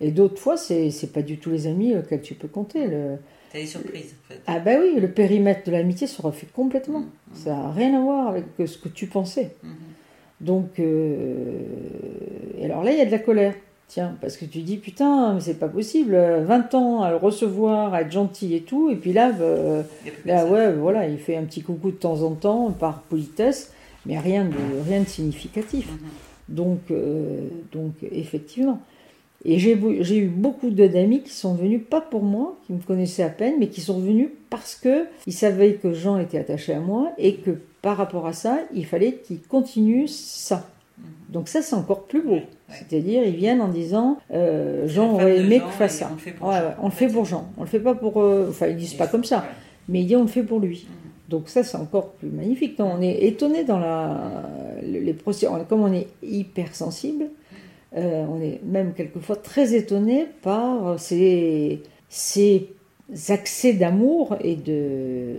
Et 0.00 0.10
d'autres 0.10 0.38
fois, 0.38 0.56
c'est 0.56 1.12
pas 1.12 1.22
du 1.22 1.38
tout 1.38 1.50
les 1.50 1.66
amis 1.66 1.96
auxquels 1.96 2.20
tu 2.20 2.34
peux 2.34 2.48
compter. 2.48 2.86
Le, 2.86 3.16
T'as 3.52 3.58
des 3.58 3.66
surprises, 3.66 4.14
en 4.24 4.28
fait. 4.28 4.40
Ah 4.46 4.58
bah 4.60 4.72
oui, 4.80 4.98
le 4.98 5.10
périmètre 5.10 5.64
de 5.66 5.72
l'amitié 5.72 6.06
se 6.06 6.20
refait 6.22 6.46
complètement. 6.52 7.00
Mmh, 7.00 7.04
mmh. 7.04 7.34
Ça 7.34 7.50
n'a 7.50 7.70
rien 7.70 7.98
à 7.98 8.00
voir 8.00 8.28
avec 8.28 8.44
ce 8.64 8.78
que 8.78 8.88
tu 8.88 9.06
pensais. 9.06 9.54
Mmh. 9.62 9.68
Donc, 10.40 10.80
euh, 10.80 11.58
et 12.58 12.64
alors 12.64 12.82
là, 12.82 12.92
il 12.92 12.98
y 12.98 13.00
a 13.00 13.06
de 13.06 13.10
la 13.10 13.18
colère. 13.18 13.54
Tiens, 13.92 14.16
parce 14.22 14.38
que 14.38 14.46
tu 14.46 14.60
dis, 14.60 14.78
putain, 14.78 15.34
mais 15.34 15.40
c'est 15.42 15.58
pas 15.58 15.68
possible, 15.68 16.16
20 16.16 16.74
ans 16.74 17.02
à 17.02 17.10
le 17.10 17.16
recevoir, 17.16 17.92
à 17.92 18.00
être 18.00 18.10
gentil 18.10 18.54
et 18.54 18.62
tout, 18.62 18.88
et 18.88 18.96
puis 18.96 19.12
là, 19.12 19.32
bah, 19.32 19.84
là 20.24 20.46
ouais, 20.46 20.72
voilà, 20.72 21.06
il 21.06 21.18
fait 21.18 21.36
un 21.36 21.42
petit 21.42 21.60
coucou 21.60 21.90
de 21.90 21.96
temps 21.96 22.22
en 22.22 22.30
temps, 22.30 22.70
par 22.70 23.02
politesse, 23.02 23.70
mais 24.06 24.18
rien 24.18 24.46
de, 24.46 24.56
rien 24.88 25.00
de 25.00 25.06
significatif. 25.06 25.90
Mhm. 25.90 25.98
Donc, 26.48 26.78
euh, 26.90 27.48
donc, 27.70 27.92
effectivement. 28.10 28.80
Et 29.44 29.58
j'ai 29.58 29.76
eu 30.16 30.26
beaucoup 30.26 30.70
d'amis 30.70 31.22
qui 31.22 31.34
sont 31.34 31.52
venus, 31.52 31.82
pas 31.90 32.00
pour 32.00 32.22
moi, 32.22 32.56
qui 32.66 32.72
me 32.72 32.80
connaissaient 32.80 33.24
à 33.24 33.28
peine, 33.28 33.56
mais 33.58 33.68
qui 33.68 33.82
sont 33.82 34.00
venus 34.00 34.30
parce 34.48 34.74
que 34.74 35.04
ils 35.26 35.34
savaient 35.34 35.74
que 35.74 35.92
Jean 35.92 36.16
était 36.16 36.38
attaché 36.38 36.72
à 36.72 36.80
moi 36.80 37.12
et 37.18 37.34
que 37.34 37.50
par 37.82 37.98
rapport 37.98 38.26
à 38.26 38.32
ça, 38.32 38.60
il 38.72 38.86
fallait 38.86 39.16
qu'il 39.16 39.42
continue 39.42 40.08
ça. 40.08 40.66
Donc 41.32 41.48
ça, 41.48 41.62
c'est 41.62 41.74
encore 41.74 42.04
plus 42.04 42.22
beau. 42.22 42.40
C'est-à-dire, 42.68 43.24
ils 43.24 43.34
viennent 43.34 43.62
en 43.62 43.68
disant 43.68 44.18
euh, 44.32 44.86
Jean 44.86 45.14
aurait 45.14 45.38
aimé 45.38 45.60
que 45.60 45.72
fasse 45.72 45.96
ça. 45.98 46.10
On 46.10 46.14
le 46.14 46.20
fait 46.20 46.32
pour, 46.32 46.52
Jean, 46.52 46.74
on 46.78 46.84
le 46.84 46.90
fait 46.90 47.08
pour 47.08 47.24
Jean. 47.24 47.48
On 47.56 47.62
le 47.62 47.66
fait 47.66 47.80
pas 47.80 47.94
pour. 47.94 48.20
Euh, 48.20 48.48
enfin, 48.50 48.66
ils 48.66 48.76
disent 48.76 48.94
pas 48.94 49.06
comme 49.06 49.24
ça, 49.24 49.44
mais 49.88 50.00
ils 50.02 50.06
disent 50.06 50.16
on 50.16 50.22
le 50.22 50.28
fait 50.28 50.42
pour 50.42 50.60
lui. 50.60 50.86
Donc 51.30 51.48
ça, 51.48 51.64
c'est 51.64 51.78
encore 51.78 52.10
plus 52.12 52.28
magnifique. 52.28 52.74
on 52.78 53.00
est 53.00 53.24
étonné 53.24 53.64
dans 53.64 53.78
la, 53.78 54.42
les 54.82 55.14
procès. 55.14 55.46
Comme 55.68 55.80
on 55.80 55.92
est 55.92 56.08
hypersensible, 56.22 57.30
euh, 57.96 58.26
on 58.28 58.40
est 58.42 58.60
même 58.64 58.92
quelquefois 58.92 59.36
très 59.36 59.74
étonné 59.74 60.26
par 60.42 61.00
ces, 61.00 61.82
ces 62.10 62.68
accès 63.28 63.72
d'amour 63.72 64.36
et 64.40 64.56
de, 64.56 65.36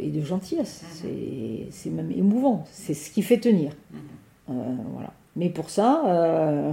et 0.00 0.08
de 0.08 0.24
gentillesse. 0.24 0.82
Mhm. 1.04 1.66
C'est 1.70 1.90
même 1.90 2.10
émouvant. 2.10 2.64
C'est 2.72 2.94
ce 2.94 3.10
qui 3.10 3.22
fait 3.22 3.38
tenir. 3.38 3.70
Mhm. 3.92 3.98
Euh, 4.50 4.52
voilà. 4.92 5.12
Mais 5.38 5.50
pour 5.50 5.70
ça, 5.70 6.02
euh, 6.06 6.72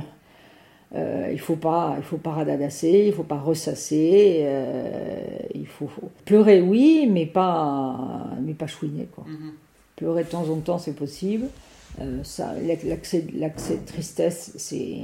euh, 0.96 1.30
il 1.32 1.40
faut 1.40 1.56
pas, 1.56 1.94
il 1.98 2.04
faut 2.04 2.18
pas 2.18 2.32
radadasser, 2.32 3.06
il 3.08 3.14
faut 3.14 3.24
pas 3.24 3.38
ressasser, 3.38 4.40
euh, 4.40 5.38
il 5.54 5.68
faut, 5.68 5.88
pleurer, 6.26 6.62
oui, 6.62 7.08
mais 7.08 7.28
pas, 7.28 8.28
mais 8.42 8.56
pas 8.56 8.66
chouiner 8.66 9.08
quoi. 9.14 9.24
Mm-hmm. 9.26 9.52
Pleurer 9.98 10.24
de 10.24 10.30
temps 10.30 10.50
en 10.50 10.60
temps, 10.62 10.80
c'est 10.80 10.96
possible. 10.96 11.46
ça, 12.24 12.56
l'accès, 12.84 13.28
l'accès 13.36 13.78
de 13.78 13.86
tristesse, 13.86 14.54
c'est, 14.58 14.98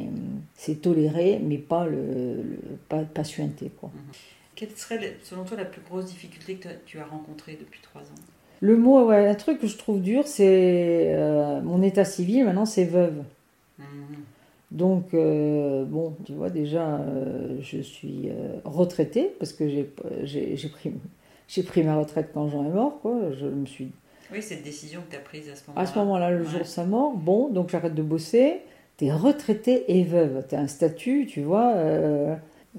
c'est 0.56 0.82
toléré, 0.82 1.40
mais 1.40 1.60
pas 1.60 1.86
le, 1.86 2.44
pas, 2.90 3.04
pas 3.04 3.24
suinter 3.24 3.70
quoi. 3.80 3.90
Mm-hmm. 3.90 4.16
Quelle 4.56 4.72
serait, 4.76 5.18
selon 5.22 5.44
toi, 5.44 5.56
la 5.56 5.66
plus 5.66 5.82
grosse 5.88 6.06
difficulté 6.06 6.56
que 6.56 6.70
tu 6.88 6.98
as 6.98 7.06
rencontrée 7.06 7.58
depuis 7.60 7.80
trois 7.82 8.02
ans? 8.02 8.22
Le 8.60 8.76
mot, 8.76 9.06
ouais, 9.06 9.28
un 9.28 9.36
truc 9.36 9.60
que 9.60 9.68
je 9.68 9.78
trouve 9.78 10.02
dur, 10.02 10.26
c'est 10.26 11.16
mon 11.64 11.84
état 11.84 12.06
civil. 12.06 12.46
Maintenant, 12.46 12.66
c'est 12.66 12.86
veuve. 12.86 13.24
Donc, 14.72 15.14
euh, 15.14 15.84
bon, 15.84 16.16
tu 16.26 16.34
vois, 16.34 16.50
déjà, 16.50 16.96
euh, 16.96 17.58
je 17.62 17.82
suis 17.82 18.30
euh, 18.30 18.60
retraitée 18.64 19.32
parce 19.38 19.52
que 19.52 19.68
j'ai 19.68 20.70
pris, 20.70 20.94
pris 21.66 21.84
ma 21.84 21.96
retraite 21.96 22.30
quand 22.34 22.48
Jean 22.48 22.66
est 22.66 22.74
mort, 22.74 23.00
quoi. 23.02 23.32
Je 23.38 23.48
me 23.48 23.66
suis... 23.66 23.92
Oui, 24.32 24.42
cette 24.42 24.64
décision 24.64 25.02
que 25.02 25.12
tu 25.12 25.18
as 25.18 25.20
prise 25.20 25.50
à 25.50 25.56
ce 25.56 25.64
moment-là. 25.68 25.82
À 25.82 25.92
ce 25.92 26.00
moment-là, 26.00 26.32
le 26.32 26.46
jour 26.46 26.60
de 26.60 26.66
sa 26.66 26.86
mort, 26.86 27.14
bon, 27.14 27.50
donc 27.50 27.70
j'arrête 27.70 27.96
de 27.96 28.02
bosser. 28.02 28.62
Tu 28.98 29.06
es 29.06 29.12
retraitée 29.12 30.00
et 30.00 30.04
veuve. 30.04 30.46
Tu 30.48 30.56
as 30.56 30.60
un 30.62 30.68
statut, 30.68 31.26
tu 31.26 31.42
vois. 31.42 31.76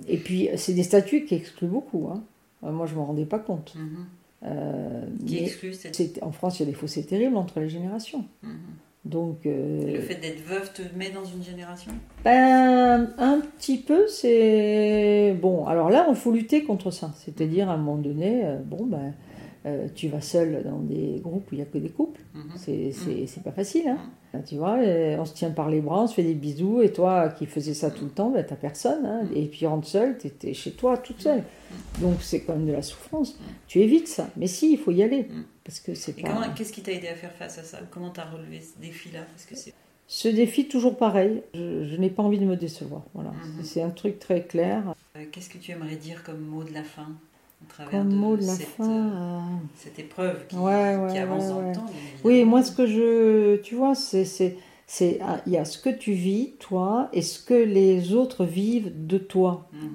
et 0.08 0.16
puis, 0.16 0.48
c'est 0.56 0.72
des 0.72 0.82
statuts 0.82 1.26
qui 1.26 1.34
excluent 1.34 1.68
beaucoup. 1.68 2.08
Hein. 2.10 2.22
Moi, 2.62 2.86
je 2.86 2.94
ne 2.94 3.00
m'en 3.00 3.06
rendais 3.06 3.26
pas 3.26 3.38
compte. 3.38 3.74
Mhm. 3.74 4.06
Euh, 4.44 5.02
Qui 5.26 5.44
exclut 5.44 5.72
cette... 5.72 6.18
en 6.22 6.32
France, 6.32 6.58
il 6.58 6.64
y 6.64 6.68
a 6.68 6.70
des 6.70 6.76
fossés 6.76 7.04
terribles 7.04 7.36
entre 7.36 7.60
les 7.60 7.68
générations. 7.68 8.24
Mhm. 8.42 8.58
Donc, 9.04 9.46
euh, 9.46 9.94
Le 9.94 10.00
fait 10.00 10.14
d'être 10.14 10.40
veuve 10.42 10.72
te 10.72 10.82
met 10.96 11.10
dans 11.10 11.24
une 11.24 11.42
génération? 11.42 11.90
Ben, 12.24 13.10
un 13.18 13.40
petit 13.40 13.78
peu, 13.78 14.06
c'est 14.06 15.36
bon. 15.40 15.66
Alors 15.66 15.90
là, 15.90 16.06
il 16.08 16.14
faut 16.14 16.30
lutter 16.30 16.62
contre 16.62 16.92
ça. 16.92 17.10
C'est-à-dire, 17.16 17.68
à 17.68 17.74
un 17.74 17.76
moment 17.78 17.96
donné, 17.96 18.42
euh, 18.44 18.58
bon, 18.64 18.86
ben, 18.86 19.12
euh, 19.66 19.86
tu 19.94 20.08
vas 20.08 20.20
seul 20.20 20.62
dans 20.64 20.78
des 20.78 21.20
groupes 21.22 21.50
où 21.50 21.54
il 21.54 21.58
n'y 21.58 21.62
a 21.62 21.66
que 21.66 21.78
des 21.78 21.88
couples. 21.90 22.20
Mhm. 22.34 22.42
C'est 22.56 22.92
c'est- 22.92 23.42
pas 23.42 23.52
facile, 23.52 23.88
hein. 23.88 23.98
Tu 24.46 24.56
vois, 24.56 24.78
euh, 24.78 25.16
on 25.18 25.24
se 25.26 25.34
tient 25.34 25.50
par 25.50 25.68
les 25.68 25.80
bras, 25.82 26.04
on 26.04 26.06
se 26.06 26.14
fait 26.14 26.22
des 26.22 26.32
bisous, 26.34 26.80
et 26.80 26.90
toi 26.90 27.28
qui 27.28 27.44
faisais 27.46 27.74
ça 27.74 27.90
tout 27.90 28.04
le 28.04 28.10
temps, 28.10 28.30
ben, 28.30 28.42
t'as 28.48 28.56
personne, 28.56 29.04
hein. 29.04 29.22
et 29.34 29.44
puis 29.46 29.66
rentre 29.66 29.86
seule, 29.86 30.16
t'étais 30.16 30.54
chez 30.54 30.70
toi 30.72 30.96
toute 30.96 31.20
seule. 31.20 31.42
Donc 32.00 32.22
c'est 32.22 32.40
quand 32.40 32.54
même 32.54 32.66
de 32.66 32.72
la 32.72 32.80
souffrance. 32.82 33.38
Tu 33.66 33.80
évites 33.80 34.08
ça, 34.08 34.28
mais 34.38 34.46
si, 34.46 34.72
il 34.72 34.78
faut 34.78 34.90
y 34.90 35.02
aller, 35.02 35.24
Mm. 35.24 35.44
parce 35.64 35.80
que 35.80 35.94
c'est 35.94 36.18
Et 36.18 36.22
pas... 36.22 36.28
comment, 36.32 36.46
qu'est-ce 36.54 36.72
qui 36.72 36.80
t'a 36.80 36.92
aidé 36.92 37.08
à 37.08 37.14
faire 37.14 37.32
face 37.32 37.58
à 37.58 37.62
ça? 37.62 37.78
Comment 37.90 38.08
t'as 38.10 38.24
relevé 38.24 38.60
ce 38.62 38.80
défi-là? 38.80 39.20
Parce 39.30 39.44
que 39.44 39.54
c'est... 39.54 39.74
Ce 40.08 40.28
défi, 40.28 40.66
toujours 40.66 40.96
pareil, 40.96 41.42
je, 41.54 41.84
je 41.86 41.96
n'ai 41.96 42.10
pas 42.10 42.22
envie 42.22 42.38
de 42.38 42.44
me 42.46 42.56
décevoir, 42.56 43.02
voilà. 43.14 43.30
Mhm. 43.30 43.62
C'est 43.64 43.82
un 43.82 43.90
truc 43.90 44.18
très 44.18 44.42
clair. 44.44 44.94
Euh, 45.16 45.24
Qu'est-ce 45.30 45.48
que 45.50 45.58
tu 45.58 45.72
aimerais 45.72 45.96
dire 45.96 46.22
comme 46.24 46.40
mot 46.40 46.64
de 46.64 46.72
la 46.72 46.82
fin? 46.84 47.08
Travers 47.68 47.90
Comme 47.90 48.10
de 48.10 48.14
mot 48.14 48.36
de 48.36 48.42
la 48.42 48.52
cette, 48.52 48.66
fin... 48.66 48.90
euh, 48.90 49.10
euh, 49.14 49.38
cette 49.76 49.98
épreuve 49.98 50.46
qui, 50.48 50.56
Ouais, 50.56 50.96
ouais, 50.96 51.12
qui 51.12 51.18
avance 51.18 51.44
ouais, 51.44 51.48
dans 51.50 51.68
le 51.68 51.74
temps. 51.74 51.86
Oui, 52.24 52.44
moi, 52.44 52.62
ce 52.62 52.72
que 52.72 52.86
je. 52.86 53.56
Tu 53.62 53.74
vois, 53.74 53.94
c'est. 53.94 54.24
c'est 54.24 54.56
c'est- 54.86 55.18
ah, 55.22 55.40
Il 55.46 55.52
y 55.52 55.56
a 55.56 55.64
ce 55.64 55.78
que 55.78 55.88
tu 55.90 56.12
vis, 56.12 56.52
toi, 56.58 57.08
et 57.14 57.22
ce 57.22 57.42
que 57.42 57.54
les 57.54 58.12
autres 58.14 58.44
vivent 58.44 58.92
de 59.06 59.16
toi. 59.16 59.66
Mhm. 59.72 59.88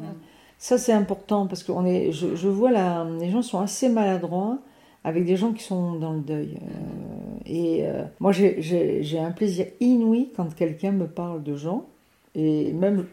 Ça, 0.57 0.79
c'est 0.79 0.93
important 0.93 1.45
parce 1.45 1.61
que 1.63 1.71
on 1.71 1.85
est, 1.85 2.11
je, 2.11 2.35
je 2.35 2.47
vois 2.47 2.71
là, 2.71 3.05
les 3.19 3.29
gens 3.29 3.43
sont 3.43 3.59
assez 3.59 3.89
maladroits 3.89 4.57
avec 5.03 5.23
des 5.25 5.35
gens 5.37 5.53
qui 5.53 5.63
sont 5.63 5.93
dans 5.99 6.13
le 6.13 6.21
deuil. 6.21 6.57
Euh, 6.57 7.39
et 7.45 7.85
euh, 7.87 8.03
moi, 8.19 8.31
j'ai- 8.31 9.19
un 9.19 9.29
plaisir 9.31 9.67
inouï 9.79 10.29
quand 10.35 10.53
quelqu'un 10.55 10.91
me 10.91 11.05
parle 11.05 11.43
de 11.43 11.55
gens. 11.55 11.85
Et 12.33 12.73
même, 12.73 13.05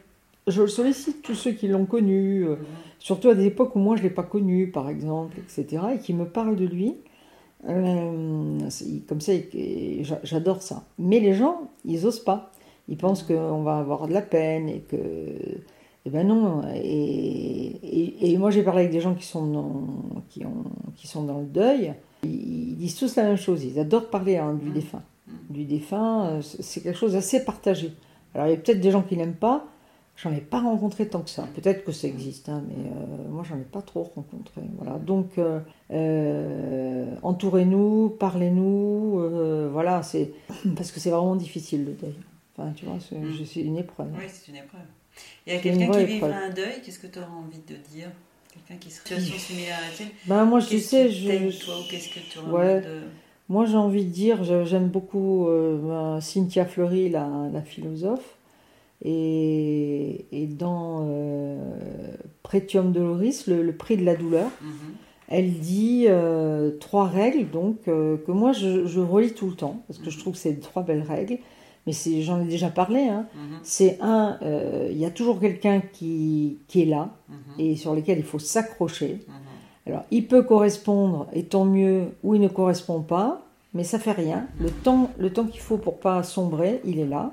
je 0.46 0.66
sollicite 0.66 1.20
tous 1.22 1.34
ceux 1.34 1.52
qui 1.52 1.68
l'ont 1.68 1.84
connu, 1.86 2.44
euh, 2.46 2.56
surtout 3.04 3.28
à 3.28 3.34
des 3.34 3.44
époques 3.44 3.76
où 3.76 3.78
moi 3.78 3.96
je 3.96 4.02
ne 4.02 4.08
l'ai 4.08 4.14
pas 4.14 4.22
connu, 4.22 4.70
par 4.70 4.88
exemple, 4.88 5.36
etc., 5.38 5.82
et 5.94 5.98
qui 5.98 6.14
me 6.14 6.24
parlent 6.24 6.56
de 6.56 6.64
lui. 6.64 6.94
Euh, 7.68 8.58
comme 9.06 9.20
ça, 9.20 9.32
j'adore 10.22 10.62
ça. 10.62 10.84
Mais 10.98 11.20
les 11.20 11.34
gens, 11.34 11.68
ils 11.84 12.06
osent 12.06 12.24
pas. 12.24 12.50
Ils 12.88 12.96
pensent 12.96 13.22
qu'on 13.22 13.62
va 13.62 13.76
avoir 13.76 14.08
de 14.08 14.14
la 14.14 14.22
peine 14.22 14.70
et 14.70 14.80
que. 14.80 14.96
Eh 16.06 16.10
ben 16.10 16.26
non. 16.26 16.62
Et, 16.74 16.80
et, 17.82 18.32
et 18.32 18.38
moi, 18.38 18.50
j'ai 18.50 18.62
parlé 18.62 18.80
avec 18.80 18.92
des 18.92 19.00
gens 19.00 19.14
qui 19.14 19.26
sont 19.26 19.46
dans, 19.46 19.86
qui 20.30 20.44
ont, 20.46 20.64
qui 20.96 21.06
sont 21.06 21.24
dans 21.24 21.40
le 21.40 21.46
deuil. 21.46 21.92
Ils, 22.22 22.70
ils 22.70 22.76
disent 22.76 22.96
tous 22.96 23.16
la 23.16 23.24
même 23.24 23.36
chose. 23.36 23.64
Ils 23.64 23.78
adorent 23.78 24.08
parler 24.08 24.38
hein, 24.38 24.54
du 24.54 24.70
défunt. 24.70 25.02
Du 25.50 25.64
défunt, 25.64 26.26
euh, 26.26 26.42
c'est 26.42 26.62
c'est 26.62 26.80
quelque 26.80 26.98
chose 26.98 27.12
d'assez 27.12 27.44
partagé. 27.44 27.92
Alors, 28.34 28.46
il 28.46 28.50
y 28.50 28.54
a 28.54 28.56
peut-être 28.56 28.80
des 28.80 28.90
gens 28.90 29.02
qui 29.02 29.16
n'aiment 29.18 29.34
pas. 29.34 29.66
J'en 30.16 30.32
ai 30.32 30.40
pas 30.40 30.60
rencontré 30.60 31.08
tant 31.08 31.22
que 31.22 31.30
ça. 31.30 31.46
Peut-être 31.56 31.84
que 31.84 31.90
ça 31.90 32.06
existe, 32.06 32.48
hein, 32.48 32.62
mais 32.68 32.84
euh, 32.88 33.28
moi, 33.30 33.42
j'en 33.48 33.56
ai 33.56 33.64
pas 33.64 33.82
trop 33.82 34.04
rencontré. 34.04 34.60
Voilà. 34.78 34.98
Donc, 34.98 35.38
euh, 35.38 35.58
euh, 35.90 37.06
entourez-nous, 37.22 38.10
parlez-nous. 38.20 39.18
euh, 39.20 39.68
voilà, 39.72 40.02
c'est 40.02 40.30
parce 40.76 40.92
que 40.92 41.00
c'est 41.00 41.10
vraiment 41.10 41.34
difficile 41.36 41.84
le 41.84 41.92
deuil. 41.92 42.14
Enfin, 42.56 42.70
tu 42.76 42.84
vois, 42.84 42.98
c'est 43.00 43.16
Mm. 43.18 43.44
c'est 43.44 43.60
une 43.62 43.76
épreuve. 43.78 44.06
Oui, 44.16 44.24
c'est 44.28 44.50
une 44.52 44.58
épreuve. 44.58 44.80
À 44.80 44.84
C'est 45.46 45.54
une 45.56 45.60
quelqu'un 45.78 45.92
qui 45.92 46.04
vivrait 46.06 46.32
un 46.32 46.50
deuil, 46.50 46.80
qu'est-ce 46.84 46.98
que 47.00 47.06
tu 47.08 47.18
auras 47.18 47.28
envie 47.28 47.58
de 47.68 47.74
dire? 47.92 48.08
Quelqu'un 48.52 48.76
qui 48.80 48.90
serait 48.92 49.08
situation 49.20 49.36
similaire 49.38 49.78
à 49.78 49.88
la 49.88 49.92
tienne? 49.96 50.08
Ben, 50.26 50.44
moi, 50.44 50.60
je 50.60 50.76
sais, 50.78 51.08
qui 51.08 51.24
t'aide, 51.26 51.50
je, 51.50 51.64
toi, 51.64 51.74
ou 51.80 51.82
qu'est-ce 51.90 52.08
que 52.08 52.20
tu 52.30 52.38
auras 52.38 52.50
Ouais. 52.52 52.74
envie 52.76 52.86
de... 52.86 53.00
Moi, 53.48 53.66
j'ai 53.66 53.76
envie 53.76 54.04
de 54.04 54.10
dire, 54.10 54.44
j'aime 54.64 54.88
beaucoup 54.88 55.48
Cynthia 56.20 56.64
Fleury, 56.64 57.10
la, 57.10 57.28
la 57.52 57.60
philosophe, 57.62 58.36
et, 59.02 60.26
et 60.32 60.46
dans 60.46 61.06
euh, 61.08 61.56
Pretium 62.42 62.92
Doloris, 62.92 63.46
le, 63.46 63.62
le 63.62 63.72
prix 63.72 63.96
de 63.96 64.04
la 64.04 64.14
douleur, 64.16 64.50
Mhm. 64.62 64.70
elle 65.28 65.52
dit 65.54 66.04
euh, 66.08 66.70
trois 66.80 67.06
règles, 67.08 67.50
donc 67.50 67.88
euh, 67.88 68.16
que 68.26 68.32
moi 68.32 68.52
je, 68.52 68.86
je 68.86 69.00
relis 69.00 69.32
tout 69.34 69.46
le 69.48 69.54
temps, 69.56 69.82
parce 69.88 69.98
que 69.98 70.10
je 70.10 70.18
trouve 70.18 70.34
que 70.34 70.38
c'est 70.38 70.60
trois 70.60 70.82
belles 70.82 71.02
règles, 71.06 71.38
mais 71.86 71.92
j'en 72.22 72.40
ai 72.40 72.46
déjà 72.46 72.68
parlé. 72.70 73.00
Hein. 73.08 73.26
Mhm. 73.34 73.58
C'est 73.62 73.98
un, 74.00 74.38
euh, 74.42 74.88
il 74.90 74.98
y 74.98 75.04
a 75.04 75.10
toujours 75.10 75.38
quelqu'un 75.40 75.80
qui, 75.92 76.58
qui 76.68 76.82
est 76.82 76.86
là 76.86 77.10
Mhm. 77.28 77.36
et 77.60 77.76
sur 77.76 77.94
lequel 77.94 78.18
il 78.18 78.24
faut 78.24 78.38
s'accrocher. 78.38 79.18
Mhm. 79.26 79.34
Alors, 79.86 80.04
il 80.10 80.26
peut 80.26 80.42
correspondre, 80.42 81.26
et 81.34 81.42
tant 81.44 81.66
mieux, 81.66 82.04
ou 82.22 82.34
il 82.34 82.40
ne 82.40 82.48
correspond 82.48 83.02
pas, 83.02 83.42
mais 83.74 83.84
ça 83.84 83.98
fait 83.98 84.12
rien. 84.12 84.46
Le 84.58 84.70
temps, 84.70 85.10
le 85.18 85.30
temps 85.30 85.44
qu'il 85.44 85.60
faut 85.60 85.76
pour 85.76 85.98
pas 85.98 86.22
sombrer, 86.22 86.80
il 86.86 86.98
est 87.00 87.06
là. 87.06 87.32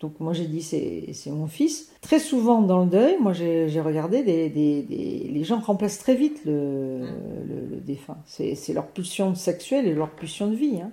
Donc, 0.00 0.18
moi, 0.18 0.32
j'ai 0.32 0.46
dit, 0.46 0.62
c'est 0.62 1.30
mon 1.30 1.46
fils. 1.46 1.92
Très 2.00 2.18
souvent, 2.18 2.62
dans 2.62 2.84
le 2.84 2.90
deuil, 2.90 3.16
moi, 3.20 3.32
j'ai 3.34 3.80
regardé, 3.82 4.22
des, 4.22 4.48
des- 4.48 4.82
des- 4.82 5.28
les 5.30 5.44
gens 5.44 5.58
remplacent 5.60 5.98
très 5.98 6.14
vite 6.14 6.40
le, 6.46 7.00
le, 7.00 7.66
le 7.70 7.76
défunt. 7.80 8.16
C'est 8.24 8.72
leur 8.72 8.86
pulsion 8.86 9.34
sexuelle 9.34 9.86
et 9.86 9.94
leur 9.94 10.08
pulsion 10.10 10.46
de 10.48 10.56
vie. 10.56 10.80
hein. 10.82 10.90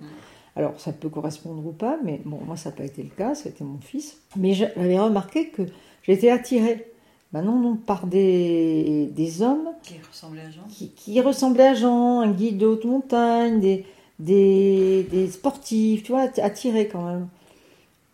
Alors, 0.56 0.78
ça 0.78 0.92
peut 0.92 1.08
correspondre 1.08 1.64
ou 1.66 1.72
pas, 1.72 1.98
mais 2.04 2.20
bon, 2.24 2.38
moi, 2.44 2.56
ça 2.56 2.68
n'a 2.70 2.76
pas 2.76 2.84
été 2.84 3.02
le 3.02 3.08
cas, 3.10 3.34
c'était 3.34 3.64
mon 3.64 3.78
fils. 3.78 4.18
Mais 4.36 4.52
j'avais 4.54 4.98
remarqué 4.98 5.48
que 5.48 5.62
j'étais 6.02 6.30
attirée, 6.30 6.84
maintenant, 7.32 7.56
non, 7.60 7.76
par 7.76 8.06
des, 8.08 9.08
des 9.14 9.40
hommes 9.40 9.68
Qui 9.84 9.94
ressemblait 10.06 10.42
à 10.42 10.50
Jean 10.50 10.62
qui, 10.68 10.90
qui 10.90 11.20
ressemblaient 11.20 11.68
à 11.68 11.74
Jean, 11.74 12.20
un 12.20 12.32
guide 12.32 12.58
de 12.58 12.66
haute 12.66 12.84
montagne, 12.84 13.60
des, 13.60 13.84
des, 14.18 15.04
des 15.10 15.28
sportifs, 15.28 16.02
tu 16.02 16.12
vois, 16.12 16.22
att- 16.22 16.40
attirés 16.40 16.88
quand 16.88 17.04
même. 17.06 17.28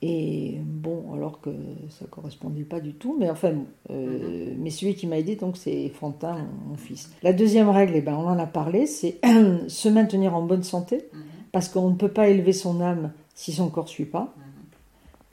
Et 0.06 0.58
bon, 0.62 1.14
alors 1.14 1.40
que 1.40 1.48
ça 1.88 2.04
correspondait 2.10 2.64
pas 2.64 2.80
du 2.80 2.92
tout, 2.92 3.16
mais 3.18 3.30
enfin, 3.30 3.54
euh, 3.88 4.52
mais 4.58 4.68
celui 4.68 4.96
qui 4.96 5.06
m'a 5.06 5.16
aidé, 5.18 5.34
donc 5.34 5.56
c'est 5.56 5.88
Fantin, 5.88 6.46
mon, 6.68 6.76
fils. 6.76 7.10
La 7.22 7.32
deuxième 7.32 7.70
règle, 7.70 7.94
eh 7.96 8.02
ben, 8.02 8.12
on 8.14 8.26
en 8.28 8.38
a 8.38 8.44
parlé, 8.44 8.84
c'est 8.86 9.18
se 9.68 9.88
maintenir 9.88 10.34
en 10.36 10.42
bonne 10.42 10.62
santé, 10.62 11.06
Mhm. 11.14 11.20
parce 11.52 11.70
qu'on 11.70 11.88
ne 11.88 11.94
peut 11.94 12.10
pas 12.10 12.28
élever 12.28 12.52
son 12.52 12.82
âme 12.82 13.12
si 13.34 13.52
son 13.52 13.70
corps 13.70 13.88
suit 13.88 14.04
pas. 14.04 14.34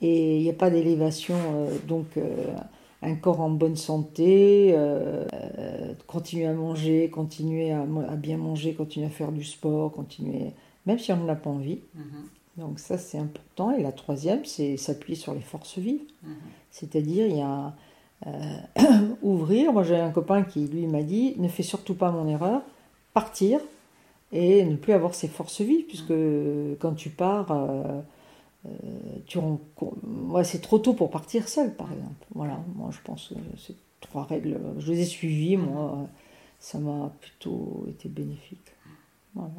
Et 0.01 0.37
il 0.37 0.43
n'y 0.43 0.49
a 0.49 0.53
pas 0.53 0.69
d'élévation, 0.69 1.35
euh, 1.53 1.75
donc 1.89 2.05
euh, 2.15 2.55
un 3.01 3.15
corps 3.15 3.41
en 3.41 3.49
bonne 3.49 3.75
santé, 3.75 4.73
continuer 6.07 6.45
à 6.45 6.53
manger, 6.53 7.09
continuer 7.09 7.71
à, 7.73 7.81
à 7.81 8.15
bien 8.15 8.37
manger, 8.37 8.73
continuer 8.73 9.07
à 9.07 9.09
faire 9.09 9.33
du 9.33 9.43
sport, 9.43 9.91
continuer, 9.91 10.53
même 10.85 10.97
si 10.97 11.11
on 11.11 11.17
n'en 11.17 11.27
a 11.27 11.35
pas 11.35 11.49
envie. 11.49 11.81
Mhm. 11.93 12.03
Donc 12.57 12.79
ça 12.79 12.97
c'est 12.97 13.17
important. 13.17 13.71
Et 13.71 13.81
la 13.81 13.91
troisième, 13.91 14.45
c'est 14.45 14.77
s'appuyer 14.77 15.17
sur 15.17 15.33
les 15.33 15.41
forces 15.41 15.77
vives. 15.77 16.03
Mhm. 16.23 16.35
C'est-à-dire, 16.69 17.27
il 17.27 17.37
y 17.37 17.41
a 17.41 17.73
euh, 18.27 18.57
ouvrir. 19.21 19.73
Moi 19.73 19.83
j'ai 19.83 19.95
un 19.97 20.11
copain 20.11 20.43
qui 20.43 20.67
lui 20.67 20.85
m'a 20.87 21.03
dit, 21.03 21.35
ne 21.37 21.47
fais 21.47 21.63
surtout 21.63 21.95
pas 21.95 22.11
mon 22.11 22.27
erreur, 22.27 22.61
partir 23.13 23.59
et 24.31 24.63
ne 24.63 24.75
plus 24.75 24.93
avoir 24.93 25.13
ses 25.13 25.27
forces 25.27 25.61
vives, 25.61 25.85
puisque 25.87 26.13
quand 26.79 26.93
tu 26.93 27.09
pars, 27.09 27.51
euh, 27.51 27.99
euh, 28.65 28.69
tu 29.25 29.39
rencontres- 29.39 29.97
ouais, 30.29 30.43
c'est 30.45 30.59
trop 30.61 30.79
tôt 30.79 30.93
pour 30.93 31.09
partir 31.09 31.49
seul, 31.49 31.73
par 31.75 31.91
exemple. 31.91 32.25
Voilà, 32.35 32.59
moi 32.75 32.89
je 32.91 32.99
pense 33.03 33.29
que 33.29 33.57
ces 33.59 33.75
trois 33.99 34.23
règles, 34.23 34.57
je 34.79 34.91
les 34.91 35.01
ai 35.01 35.05
suivies, 35.05 35.57
moi, 35.57 36.07
ça 36.59 36.79
m'a 36.79 37.11
plutôt 37.19 37.85
été 37.89 38.07
bénéfique. 38.07 38.71
Voilà, 39.35 39.51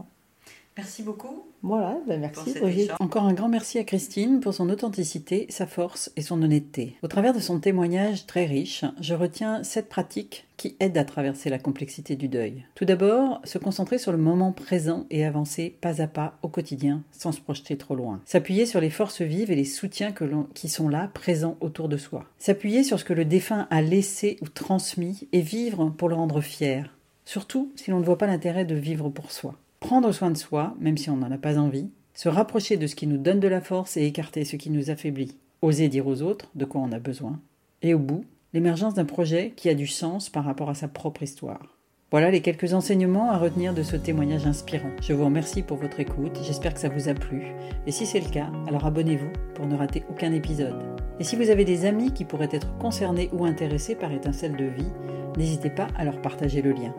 Merci 0.76 1.02
beaucoup 1.02 1.44
voilà 1.62 1.96
ben 2.08 2.20
merci 2.20 2.58
Brigitte. 2.58 2.90
Encore 2.98 3.22
un 3.22 3.34
grand 3.34 3.48
merci 3.48 3.78
à 3.78 3.84
Christine 3.84 4.40
pour 4.40 4.52
son 4.52 4.68
authenticité, 4.68 5.46
sa 5.48 5.64
force 5.64 6.10
et 6.16 6.22
son 6.22 6.42
honnêteté. 6.42 6.96
Au 7.02 7.08
travers 7.08 7.32
de 7.32 7.38
son 7.38 7.60
témoignage 7.60 8.26
très 8.26 8.46
riche, 8.46 8.84
je 9.00 9.14
retiens 9.14 9.62
sept 9.62 9.88
pratiques 9.88 10.44
qui 10.56 10.74
aident 10.80 10.98
à 10.98 11.04
traverser 11.04 11.50
la 11.50 11.60
complexité 11.60 12.16
du 12.16 12.26
deuil. 12.26 12.64
Tout 12.74 12.84
d'abord, 12.84 13.40
se 13.44 13.58
concentrer 13.58 13.98
sur 13.98 14.10
le 14.10 14.18
moment 14.18 14.50
présent 14.50 15.06
et 15.10 15.24
avancer 15.24 15.76
pas 15.80 16.02
à 16.02 16.08
pas 16.08 16.36
au 16.42 16.48
quotidien 16.48 17.02
sans 17.12 17.30
se 17.30 17.40
projeter 17.40 17.76
trop 17.76 17.94
loin. 17.94 18.20
S'appuyer 18.24 18.66
sur 18.66 18.80
les 18.80 18.90
forces 18.90 19.22
vives 19.22 19.52
et 19.52 19.56
les 19.56 19.64
soutiens 19.64 20.10
que 20.10 20.24
qui 20.54 20.68
sont 20.68 20.88
là, 20.88 21.10
présents 21.14 21.56
autour 21.60 21.88
de 21.88 21.96
soi. 21.96 22.24
S'appuyer 22.40 22.82
sur 22.82 22.98
ce 22.98 23.04
que 23.04 23.12
le 23.12 23.24
défunt 23.24 23.68
a 23.70 23.82
laissé 23.82 24.36
ou 24.40 24.48
transmis 24.48 25.28
et 25.32 25.42
vivre 25.42 25.90
pour 25.90 26.08
le 26.08 26.16
rendre 26.16 26.40
fier. 26.40 26.96
Surtout 27.24 27.70
si 27.76 27.92
l'on 27.92 28.00
ne 28.00 28.04
voit 28.04 28.18
pas 28.18 28.26
l'intérêt 28.26 28.64
de 28.64 28.74
vivre 28.74 29.10
pour 29.10 29.30
soi. 29.30 29.54
Prendre 29.82 30.12
soin 30.12 30.30
de 30.30 30.38
soi, 30.38 30.74
même 30.78 30.96
si 30.96 31.10
on 31.10 31.16
n'en 31.16 31.32
a 31.32 31.38
pas 31.38 31.58
envie, 31.58 31.90
se 32.14 32.28
rapprocher 32.28 32.76
de 32.76 32.86
ce 32.86 32.94
qui 32.94 33.08
nous 33.08 33.18
donne 33.18 33.40
de 33.40 33.48
la 33.48 33.60
force 33.60 33.96
et 33.96 34.06
écarter 34.06 34.44
ce 34.44 34.54
qui 34.54 34.70
nous 34.70 34.90
affaiblit. 34.90 35.36
Oser 35.60 35.88
dire 35.88 36.06
aux 36.06 36.22
autres 36.22 36.48
de 36.54 36.64
quoi 36.64 36.80
on 36.80 36.92
a 36.92 37.00
besoin. 37.00 37.40
Et 37.82 37.92
au 37.92 37.98
bout, 37.98 38.24
l'émergence 38.54 38.94
d'un 38.94 39.04
projet 39.04 39.52
qui 39.56 39.68
a 39.68 39.74
du 39.74 39.88
sens 39.88 40.30
par 40.30 40.44
rapport 40.44 40.70
à 40.70 40.74
sa 40.74 40.86
propre 40.86 41.24
histoire. 41.24 41.78
Voilà 42.12 42.30
les 42.30 42.42
quelques 42.42 42.74
enseignements 42.74 43.32
à 43.32 43.38
retenir 43.38 43.74
de 43.74 43.82
ce 43.82 43.96
témoignage 43.96 44.46
inspirant. 44.46 44.92
Je 45.02 45.14
vous 45.14 45.24
remercie 45.24 45.62
pour 45.62 45.78
votre 45.78 45.98
écoute, 45.98 46.38
j'espère 46.44 46.74
que 46.74 46.80
ça 46.80 46.88
vous 46.88 47.08
a 47.08 47.14
plu. 47.14 47.42
Et 47.86 47.90
si 47.90 48.06
c'est 48.06 48.20
le 48.20 48.30
cas, 48.30 48.52
alors 48.68 48.86
abonnez-vous 48.86 49.32
pour 49.54 49.66
ne 49.66 49.76
rater 49.76 50.04
aucun 50.08 50.32
épisode. 50.32 50.80
Et 51.18 51.24
si 51.24 51.34
vous 51.34 51.50
avez 51.50 51.64
des 51.64 51.86
amis 51.86 52.12
qui 52.12 52.24
pourraient 52.24 52.48
être 52.52 52.78
concernés 52.78 53.30
ou 53.32 53.44
intéressés 53.44 53.96
par 53.96 54.12
étincelle 54.12 54.56
de 54.56 54.64
vie, 54.64 54.92
n'hésitez 55.36 55.70
pas 55.70 55.88
à 55.96 56.04
leur 56.04 56.22
partager 56.22 56.62
le 56.62 56.70
lien. 56.70 56.94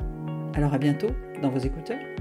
Alors 0.54 0.74
à 0.74 0.78
bientôt 0.78 1.10
dans 1.42 1.50
vos 1.50 1.60
écouteurs. 1.60 2.13